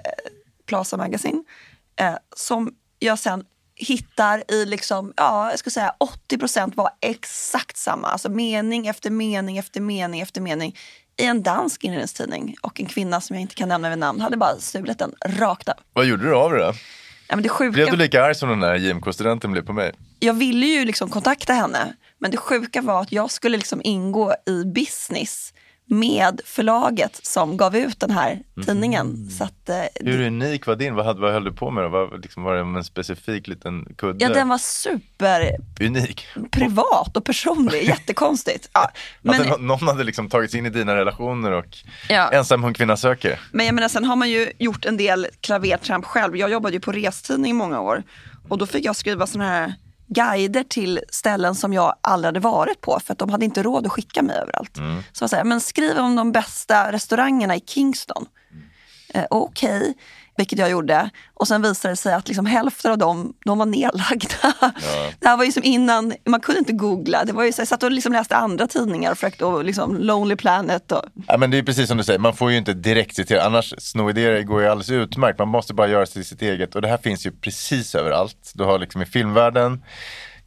Plaza 0.67 0.97
Magazine 0.97 1.45
eh, 2.01 2.15
som 2.37 2.75
jag 2.99 3.19
sen 3.19 3.45
hittar 3.77 4.53
i 4.53 4.67
liksom, 4.67 5.13
ja, 5.17 5.51
jag 5.51 5.59
ska 5.59 5.71
säga 5.71 5.95
80% 6.31 6.75
var 6.75 6.91
exakt 7.01 7.77
samma. 7.77 8.09
Alltså 8.09 8.29
mening 8.29 8.87
efter 8.87 9.11
mening 9.11 9.59
efter 9.59 9.81
mening 9.81 10.21
efter 10.21 10.41
mening 10.41 10.77
i 11.17 11.25
en 11.25 11.43
dansk 11.43 11.85
inredningstidning. 11.85 12.57
Och 12.63 12.81
en 12.81 12.87
kvinna 12.87 13.21
som 13.21 13.37
jag 13.37 13.41
inte 13.41 13.55
kan 13.55 13.69
nämna 13.69 13.91
vid 13.91 13.99
namn 13.99 14.21
hade 14.21 14.37
bara 14.37 14.57
stulit 14.59 14.99
den 14.99 15.13
rakt 15.27 15.69
av. 15.69 15.75
Vad 15.93 16.05
gjorde 16.05 16.25
du 16.25 16.35
av 16.35 16.53
det? 16.53 16.75
Ja, 17.29 17.37
men 17.37 17.43
det 17.43 17.49
sjuka... 17.49 17.73
Blev 17.73 17.91
du 17.91 17.97
lika 17.97 18.25
arg 18.25 18.35
som 18.35 18.49
den 18.49 18.61
där 18.61 18.75
JMK-studenten 18.75 19.53
blev 19.53 19.63
på 19.63 19.73
mig? 19.73 19.93
jag 20.25 20.35
ville 20.35 20.67
ju 20.67 20.85
liksom 20.85 21.11
kontakta 21.11 21.53
henne. 21.53 21.95
Men 22.19 22.31
det 22.31 22.37
sjuka 22.37 22.83
var 22.83 23.01
att 23.01 23.13
jag 23.13 23.31
skulle 23.31 23.57
liksom 23.57 23.81
ingå 23.85 24.35
i 24.47 24.65
business 24.65 25.55
med 25.87 26.41
förlaget 26.45 27.21
som 27.27 27.57
gav 27.57 27.77
ut 27.77 28.01
den 28.01 28.11
här 28.11 28.39
tidningen. 28.67 29.31
Så 29.31 29.45
att, 29.45 29.69
eh, 29.69 29.77
Hur 29.95 30.27
unik 30.27 30.67
var 30.67 30.77
din? 30.77 30.95
Vad, 30.95 31.07
hade, 31.07 31.21
vad 31.21 31.33
höll 31.33 31.45
du 31.45 31.53
på 31.53 31.71
med 31.71 31.85
då? 31.85 31.89
Var, 31.89 32.19
liksom, 32.19 32.43
var 32.43 32.55
det 32.55 32.61
en 32.61 32.85
specifik 32.85 33.47
liten 33.47 33.95
kudde? 33.99 34.25
ja, 34.25 34.33
den 34.35 34.49
var 34.49 34.59
super 34.59 35.51
Unik? 35.81 36.27
privat 36.51 37.17
och 37.17 37.25
personlig. 37.25 37.83
Jättekonstigt. 37.89 38.71
Ja, 38.73 38.91
Men... 39.23 39.47
nå- 39.49 39.57
någon 39.57 39.89
hade 39.89 40.05
liksom 40.05 40.29
tagit 40.29 40.51
sig 40.51 40.59
in 40.61 40.67
i 40.67 40.71
dina 40.71 40.97
relationer 40.97 41.51
och 41.53 41.79
Ja. 42.09 42.31
ensam 42.33 42.63
hon 42.63 42.75
kvinna 42.75 42.97
söker. 42.97 43.41
men 43.53 43.67
jag 43.67 43.75
menar, 43.75 43.89
sen 43.89 44.05
har 44.05 44.17
man 44.17 44.31
ju 44.31 44.53
gjort 44.59 44.85
en 44.85 44.97
del 44.97 45.27
klavertramp 45.41 46.05
själv. 46.05 46.37
Jag 46.37 46.51
jobbade 46.51 46.75
ju 46.75 46.81
på 46.81 46.93
restidning 46.93 47.51
i 47.51 47.55
många 47.55 47.81
år. 47.81 48.03
Och 48.49 48.59
då 48.59 48.67
fick 48.67 48.85
jag 48.85 48.97
skriva 48.97 49.27
såna 49.27 49.45
här 49.49 49.75
guider 50.07 50.63
till 50.63 51.01
ställen 51.09 51.55
som 51.55 51.73
jag 51.73 51.95
aldrig 52.01 52.29
hade 52.29 52.41
varit 52.41 52.81
på 52.81 53.01
för 53.05 53.13
att 53.13 53.19
de 53.19 53.31
hade 53.31 53.45
inte 53.45 53.63
råd 53.63 53.87
att 53.87 53.93
skicka 53.93 54.23
mig 54.23 54.37
överallt. 54.37 54.77
Så 55.13 55.23
jag 55.23 55.31
säger, 55.31 55.45
men 55.45 55.61
skriv 55.61 55.99
om 55.99 56.17
de 56.17 56.33
bästa 56.33 56.93
restaurangerna 56.93 57.57
i 57.57 57.61
Kingston. 57.61 58.27
Eh, 59.15 59.25
Okej, 59.31 59.95
vilket 60.37 60.59
jag 60.59 60.71
gjorde. 60.71 61.11
Och 61.35 61.49
sen 61.49 61.63
visade 61.63 61.93
det 61.93 61.97
sig 61.97 62.15
att 62.15 62.29
liksom 62.29 62.47
hälften 62.47 62.93
av 62.93 62.99
dem, 62.99 63.35
de 63.45 63.59
var 63.59 63.67
nedlagda. 63.67 64.55
Det 65.21 65.29
här 65.29 65.37
var 65.37 65.45
ju 65.45 65.53
som 65.53 65.65
innan, 65.65 66.15
man 66.25 66.41
kunde 66.41 66.59
inte 66.59 66.73
googla. 66.73 67.25
Det 67.25 67.33
var 67.33 67.45
ju 67.45 67.53
så, 67.53 67.61
jag 67.61 67.69
satt 67.69 67.83
och 67.83 67.91
liksom 67.91 68.13
läste 68.13 68.37
andra 68.37 68.67
tidningar 68.67 69.11
och 69.11 69.19
försökte, 69.19 69.45
och 69.45 69.65
liksom 69.65 69.97
Lonely 69.97 70.37
Planet 70.37 70.93
och 70.93 71.03
Ja, 71.27 71.37
men 71.37 71.51
det 71.51 71.59
är 71.59 71.63
precis 71.63 71.89
som 71.89 71.97
du 71.97 72.05
säger, 72.05 72.19
man 72.19 72.37
får 72.37 72.51
ju 72.51 72.57
inte 72.57 72.73
direkt 72.73 73.17
citera, 73.17 73.43
annars 73.43 73.75
sno 73.79 74.11
idéer 74.11 74.43
går 74.43 74.63
ju 74.63 74.69
alldeles 74.69 74.91
utmärkt. 74.91 75.39
Man 75.39 75.49
måste 75.49 75.75
bara 75.75 75.89
göra 75.89 76.07
till 76.07 76.25
sitt 76.25 76.43
eget 76.43 76.75
och 76.75 76.83
det 76.83 76.89
här 76.89 76.99
finns 76.99 77.27
ju 77.27 77.31
precis 77.33 77.95
överallt. 77.95 78.53
Du 78.55 78.65
har 78.65 78.79
liksom 78.79 79.03
i 79.03 79.07
filmvärlden, 79.07 79.83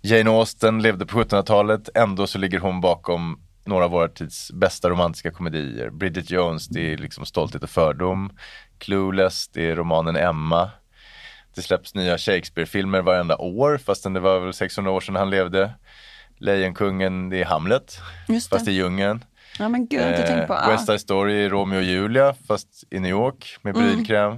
Jane 0.02 0.30
Austen 0.30 0.82
levde 0.82 1.06
på 1.06 1.24
1700-talet, 1.24 1.90
ändå 1.96 2.28
så 2.28 2.38
ligger 2.38 2.60
hon 2.60 2.82
bakom 2.82 3.40
några 3.68 3.86
av 3.86 3.92
våra 3.92 4.08
tids 4.08 4.52
bästa 4.52 4.90
romantiska 4.90 5.32
komedier. 5.32 5.90
Bridget 5.90 6.32
Jones, 6.32 6.68
det 6.68 6.94
är 6.94 6.98
liksom 6.98 7.26
Stolthet 7.26 7.64
och 7.64 7.70
fördom. 7.70 8.38
Clueless, 8.78 9.48
det 9.48 9.70
är 9.72 9.76
romanen 9.76 10.16
Emma. 10.16 10.70
Det 11.56 11.62
släpps 11.62 11.96
nya 11.96 12.18
Shakespeare-filmer 12.18 13.02
varenda 13.02 13.38
år, 13.38 13.78
fastän 13.78 14.14
det 14.14 14.20
var 14.20 14.40
väl 14.40 14.54
600 14.54 14.92
år 14.92 15.02
sedan 15.02 15.16
han 15.16 15.30
levde. 15.30 15.72
Lejonkungen, 16.40 17.30
det 17.30 17.42
är 17.42 17.46
Hamlet, 17.46 18.00
Just 18.28 18.50
det. 18.52 18.56
fast 18.58 18.68
i 18.68 18.72
djungeln. 18.72 19.24
Ja 19.60 19.70
men 19.70 19.88
gud, 19.88 20.02
inte 20.08 20.28
tänkt 20.28 20.48
på. 20.48 20.54
Eh. 20.54 20.70
West 20.70 20.86
Side 20.86 21.02
Story, 21.02 21.50
Romeo 21.50 21.78
och 21.78 21.84
Julia, 21.84 22.36
fast 22.48 22.84
i 22.90 23.00
New 23.00 23.12
York 23.12 23.58
med 23.62 23.76
Mm. 23.76 23.88
brylkräm. 23.96 24.32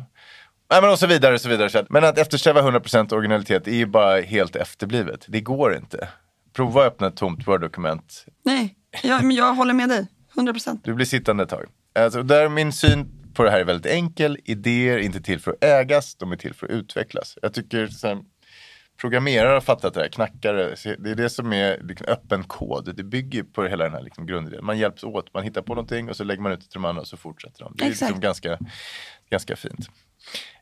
Nej, 0.72 0.82
men 0.82 0.90
och 0.90 1.00
så 1.00 1.08
vidare, 1.08 1.34
och 1.34 1.42
så 1.42 1.50
vidare. 1.50 1.86
Men 1.90 2.04
att 2.04 2.18
eftersträva 2.18 2.62
100% 2.62 3.14
originalitet 3.14 3.68
är 3.68 3.72
ju 3.76 3.86
bara 3.86 4.22
helt 4.22 4.56
efterblivet. 4.56 5.26
Det 5.28 5.42
går 5.42 5.76
inte. 5.76 6.08
Prova 6.56 6.82
att 6.82 6.88
öppna 6.88 7.08
ett 7.08 7.16
tomt 7.16 7.48
Word-dokument. 7.48 8.26
Nej, 8.46 8.76
jag, 9.04 9.24
men 9.24 9.36
jag 9.36 9.54
håller 9.54 9.74
med 9.74 9.90
dig. 9.90 10.08
100 10.36 10.54
procent. 10.54 10.84
Du 10.84 10.94
blir 10.94 11.06
sittande 11.06 11.44
ett 11.44 11.50
tag. 11.50 11.66
Alltså, 11.96 12.24
där 12.24 12.50
min 12.50 12.74
syn 12.74 13.32
på 13.34 13.44
det 13.44 13.52
här 13.52 13.60
är 13.60 13.64
väldigt 13.64 13.92
enkel. 13.92 14.38
Idéer 14.46 14.98
är 14.98 15.02
inte 15.02 15.22
till 15.22 15.40
för 15.40 15.52
att 15.52 15.64
ägas, 15.64 16.16
de 16.16 16.32
är 16.32 16.36
till 16.36 16.54
för 16.54 16.66
att 16.66 16.72
utvecklas. 16.72 17.38
Jag 17.42 17.54
tycker 17.54 17.88
så 17.88 18.08
här, 18.08 18.18
programmerare 19.02 19.54
har 19.54 19.62
fattat 19.62 19.94
det 19.94 20.02
här, 20.02 20.10
knackare. 20.10 20.76
Det 21.00 21.10
är 21.12 21.16
det 21.16 21.30
som 21.30 21.54
är 21.54 21.80
liksom, 21.84 22.08
öppen 22.08 22.44
kod. 22.44 22.96
Det 22.96 23.04
bygger 23.04 23.44
på 23.44 23.64
hela 23.64 23.84
den 23.84 23.94
här 23.94 24.02
liksom, 24.02 24.26
grundidén. 24.26 24.66
Man 24.66 24.78
hjälps 24.78 25.04
åt, 25.04 25.34
man 25.34 25.44
hittar 25.44 25.62
på 25.62 25.76
någonting 25.76 26.10
och 26.10 26.16
så 26.16 26.24
lägger 26.24 26.42
man 26.42 26.52
ut 26.52 26.60
det 26.60 26.66
till 26.66 26.82
de 26.82 26.86
andra 26.86 27.02
och 27.02 27.08
så 27.08 27.18
fortsätter 27.18 27.64
de. 27.64 27.74
Det 27.78 27.84
är 27.84 27.90
liksom 27.90 28.20
ganska, 28.20 28.60
ganska 29.30 29.56
fint. 29.56 29.90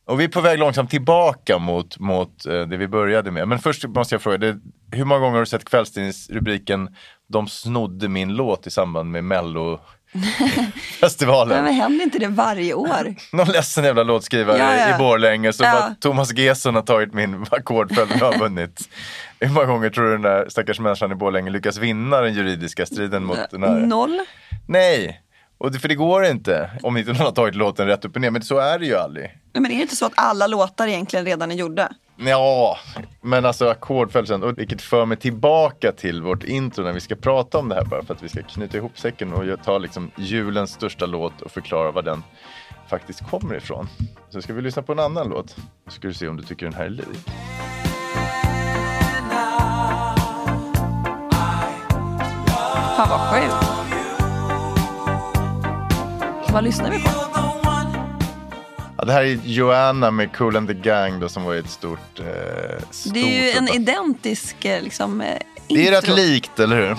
Och 0.05 0.19
vi 0.19 0.23
är 0.23 0.27
på 0.27 0.41
väg 0.41 0.59
långsamt 0.59 0.89
tillbaka 0.89 1.57
mot, 1.57 1.99
mot 1.99 2.45
eh, 2.45 2.61
det 2.61 2.77
vi 2.77 2.87
började 2.87 3.31
med. 3.31 3.47
Men 3.47 3.59
först 3.59 3.85
måste 3.87 4.15
jag 4.15 4.21
fråga, 4.21 4.37
det, 4.37 4.57
hur 4.91 5.05
många 5.05 5.19
gånger 5.19 5.33
har 5.33 5.39
du 5.39 5.45
sett 5.45 5.69
kvällstidningsrubriken 5.69 6.95
De 7.29 7.47
snodde 7.47 8.07
min 8.09 8.35
låt 8.35 8.67
i 8.67 8.71
samband 8.71 9.11
med 9.11 9.23
Mello-festivalen? 9.23 11.63
Men 11.63 11.73
händer 11.73 12.03
inte 12.05 12.19
det 12.19 12.27
varje 12.27 12.73
år? 12.73 13.15
Någon 13.35 13.47
ledsen 13.47 13.83
jävla 13.83 14.03
låtskrivare 14.03 14.57
Ja, 14.57 14.75
ja. 14.75 14.95
i 14.95 14.97
Borlänge 14.97 15.53
som 15.53 15.65
Ja. 15.65 15.71
bara 15.73 15.95
Thomas 15.99 16.33
Gesson 16.33 16.75
har 16.75 16.81
tagit 16.81 17.13
min 17.13 17.45
ackordföljd 17.51 18.11
och 18.11 18.19
har 18.33 18.39
vunnit. 18.39 18.89
Hur 19.39 19.49
många 19.49 19.65
gånger 19.65 19.89
tror 19.89 20.05
du 20.05 20.11
den 20.11 20.21
där 20.21 20.45
stackars 20.49 20.79
människan 20.79 21.11
i 21.11 21.15
Borlänge 21.15 21.49
lyckas 21.49 21.77
vinna 21.77 22.21
den 22.21 22.33
juridiska 22.33 22.85
striden 22.85 23.23
mot 23.23 23.49
den 23.51 23.63
här? 23.63 23.79
Noll? 23.79 24.19
Nej, 24.67 25.21
och 25.57 25.71
det, 25.71 25.79
för 25.79 25.87
det 25.87 25.95
går 25.95 26.25
inte 26.25 26.71
om 26.83 26.97
inte 26.97 27.11
någon 27.11 27.21
har 27.21 27.31
tagit 27.31 27.55
låten 27.55 27.87
rätt 27.87 28.05
upp 28.05 28.15
och 28.15 28.21
ner. 28.21 28.31
Men 28.31 28.41
så 28.41 28.57
är 28.57 28.79
det 28.79 28.85
ju 28.85 28.95
aldrig. 28.95 29.25
Nej, 29.25 29.61
men 29.61 29.71
är 29.71 29.75
det 29.75 29.81
inte 29.81 29.95
så 29.95 30.05
att 30.05 30.13
alla 30.15 30.47
låtar 30.47 30.87
egentligen 30.87 31.25
redan 31.25 31.51
är 31.51 31.55
gjorda? 31.55 31.89
Ja, 32.19 32.77
men 33.21 33.45
alltså 33.45 33.69
ackordföljden, 33.69 34.43
och 34.43 34.57
vilket 34.57 34.81
för 34.81 35.05
mig 35.05 35.17
tillbaka 35.17 35.91
till 35.91 36.21
vårt 36.21 36.43
intro 36.43 36.83
när 36.83 36.93
vi 36.93 36.99
ska 36.99 37.15
prata 37.15 37.57
om 37.57 37.69
det 37.69 37.75
här 37.75 37.85
bara 37.85 38.03
för 38.03 38.13
att 38.13 38.23
vi 38.23 38.29
ska 38.29 38.43
knyta 38.43 38.77
ihop 38.77 38.99
säcken 38.99 39.33
och 39.33 39.63
ta 39.63 39.77
liksom 39.77 40.11
julens 40.15 40.71
största 40.71 41.05
låt 41.05 41.41
och 41.41 41.51
förklara 41.51 41.91
var 41.91 42.01
den 42.01 42.23
faktiskt 42.89 43.29
kommer 43.29 43.55
ifrån. 43.55 43.87
Så 44.29 44.41
ska 44.41 44.53
vi 44.53 44.61
lyssna 44.61 44.81
på 44.81 44.91
en 44.91 44.99
annan 44.99 45.29
låt, 45.29 45.49
så 45.85 45.91
ska 45.91 46.07
du 46.07 46.13
se 46.13 46.27
om 46.27 46.37
du 46.37 46.43
tycker 46.43 46.65
den 46.65 46.75
här 46.75 46.85
är 46.85 46.89
lik. 46.89 47.05
Fan 52.97 53.09
vad 53.09 53.19
sjukt. 53.19 53.66
Vad 56.57 56.63
lyssnar 56.63 56.91
vi 56.91 56.99
på? 57.03 57.09
Ja, 58.97 59.05
det 59.05 59.13
här 59.13 59.23
är 59.23 59.39
Joanna 59.43 60.11
med 60.11 60.35
Cool 60.35 60.55
and 60.55 60.67
the 60.67 60.73
Gang 60.73 61.19
då, 61.19 61.29
som 61.29 61.43
var 61.43 61.55
ett 61.55 61.69
stort, 61.69 62.19
eh, 62.19 62.25
stort 62.91 63.13
Det 63.13 63.19
är 63.19 63.43
ju 63.43 63.51
en 63.51 63.67
identisk 63.67 64.65
eh, 64.65 64.81
liksom, 64.81 65.21
eh, 65.21 65.37
Det 65.67 65.87
är 65.87 65.91
rätt 65.91 66.03
intro. 66.03 66.15
likt, 66.15 66.59
eller 66.59 66.75
hur? 66.75 66.97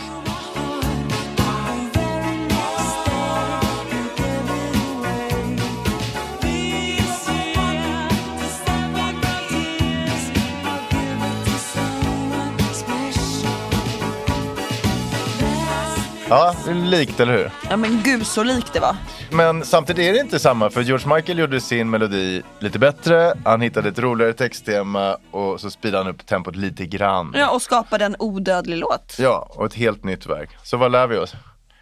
Ja, 16.31 16.55
det 16.65 16.71
är 16.71 16.75
likt, 16.75 17.21
eller 17.21 17.33
hur? 17.33 17.51
Ja 17.71 17.77
men 17.77 18.03
gud 18.03 18.27
så 18.27 18.43
likt 18.43 18.73
det 18.73 18.81
var. 18.81 18.97
Men 19.31 19.65
samtidigt 19.65 20.09
är 20.09 20.13
det 20.13 20.21
inte 20.21 20.39
samma 20.39 20.71
för 20.71 20.81
George 20.81 21.15
Michael 21.15 21.39
gjorde 21.39 21.61
sin 21.61 21.91
melodi 21.91 22.43
lite 22.59 22.79
bättre. 22.79 23.35
Han 23.45 23.61
hittade 23.61 23.89
ett 23.89 23.99
roligare 23.99 24.33
texttema 24.33 25.17
och 25.31 25.61
så 25.61 25.71
speedade 25.71 26.05
han 26.05 26.15
upp 26.15 26.27
tempot 26.27 26.57
lite 26.57 26.87
grann. 26.87 27.33
Ja, 27.37 27.51
och 27.51 27.63
skapade 27.63 28.05
en 28.05 28.17
odödlig 28.19 28.77
låt. 28.77 29.17
Ja, 29.19 29.49
och 29.51 29.67
ett 29.67 29.75
helt 29.75 30.05
nytt 30.05 30.27
verk. 30.27 30.51
Så 30.63 30.77
vad 30.77 30.93
lär 30.93 31.07
vi 31.07 31.17
oss? 31.17 31.35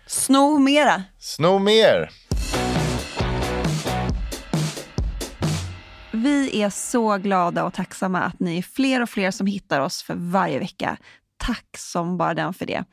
Sno 0.06 0.58
mera. 0.58 1.02
Sno 1.18 1.58
mer! 1.58 2.10
Vi 6.12 6.62
är 6.62 6.70
så 6.70 7.16
glada 7.16 7.64
och 7.64 7.74
tacksamma 7.74 8.20
att 8.20 8.40
ni 8.40 8.58
är 8.58 8.62
fler 8.62 9.02
och 9.02 9.08
fler 9.08 9.30
som 9.30 9.46
hittar 9.46 9.80
oss 9.80 10.02
för 10.02 10.14
varje 10.16 10.58
vecka. 10.58 10.96
Tack 11.36 11.76
som 11.78 12.16
bara 12.16 12.34
den 12.34 12.54
för 12.54 12.66
det. 12.66 12.84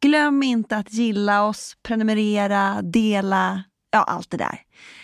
Glöm 0.00 0.42
inte 0.42 0.76
att 0.76 0.92
gilla 0.92 1.44
oss, 1.44 1.76
prenumerera, 1.82 2.82
dela, 2.82 3.64
ja 3.90 4.02
allt 4.02 4.30
det 4.30 4.36
där. 4.36 4.60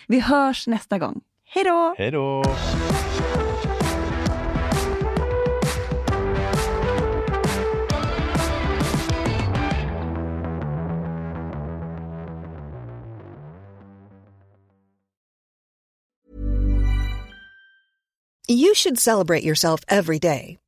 Vi 0.07 0.19
hörs 0.19 0.67
nästa 0.67 0.99
gång. 0.99 1.21
Hej 1.45 1.63
då! 1.63 1.95
Hej 1.97 2.11
då! 2.11 2.43
You 18.49 18.73
should 18.75 18.97
celebrate 18.97 19.43
yourself 19.43 19.81
every 19.89 20.19
day, 20.19 20.57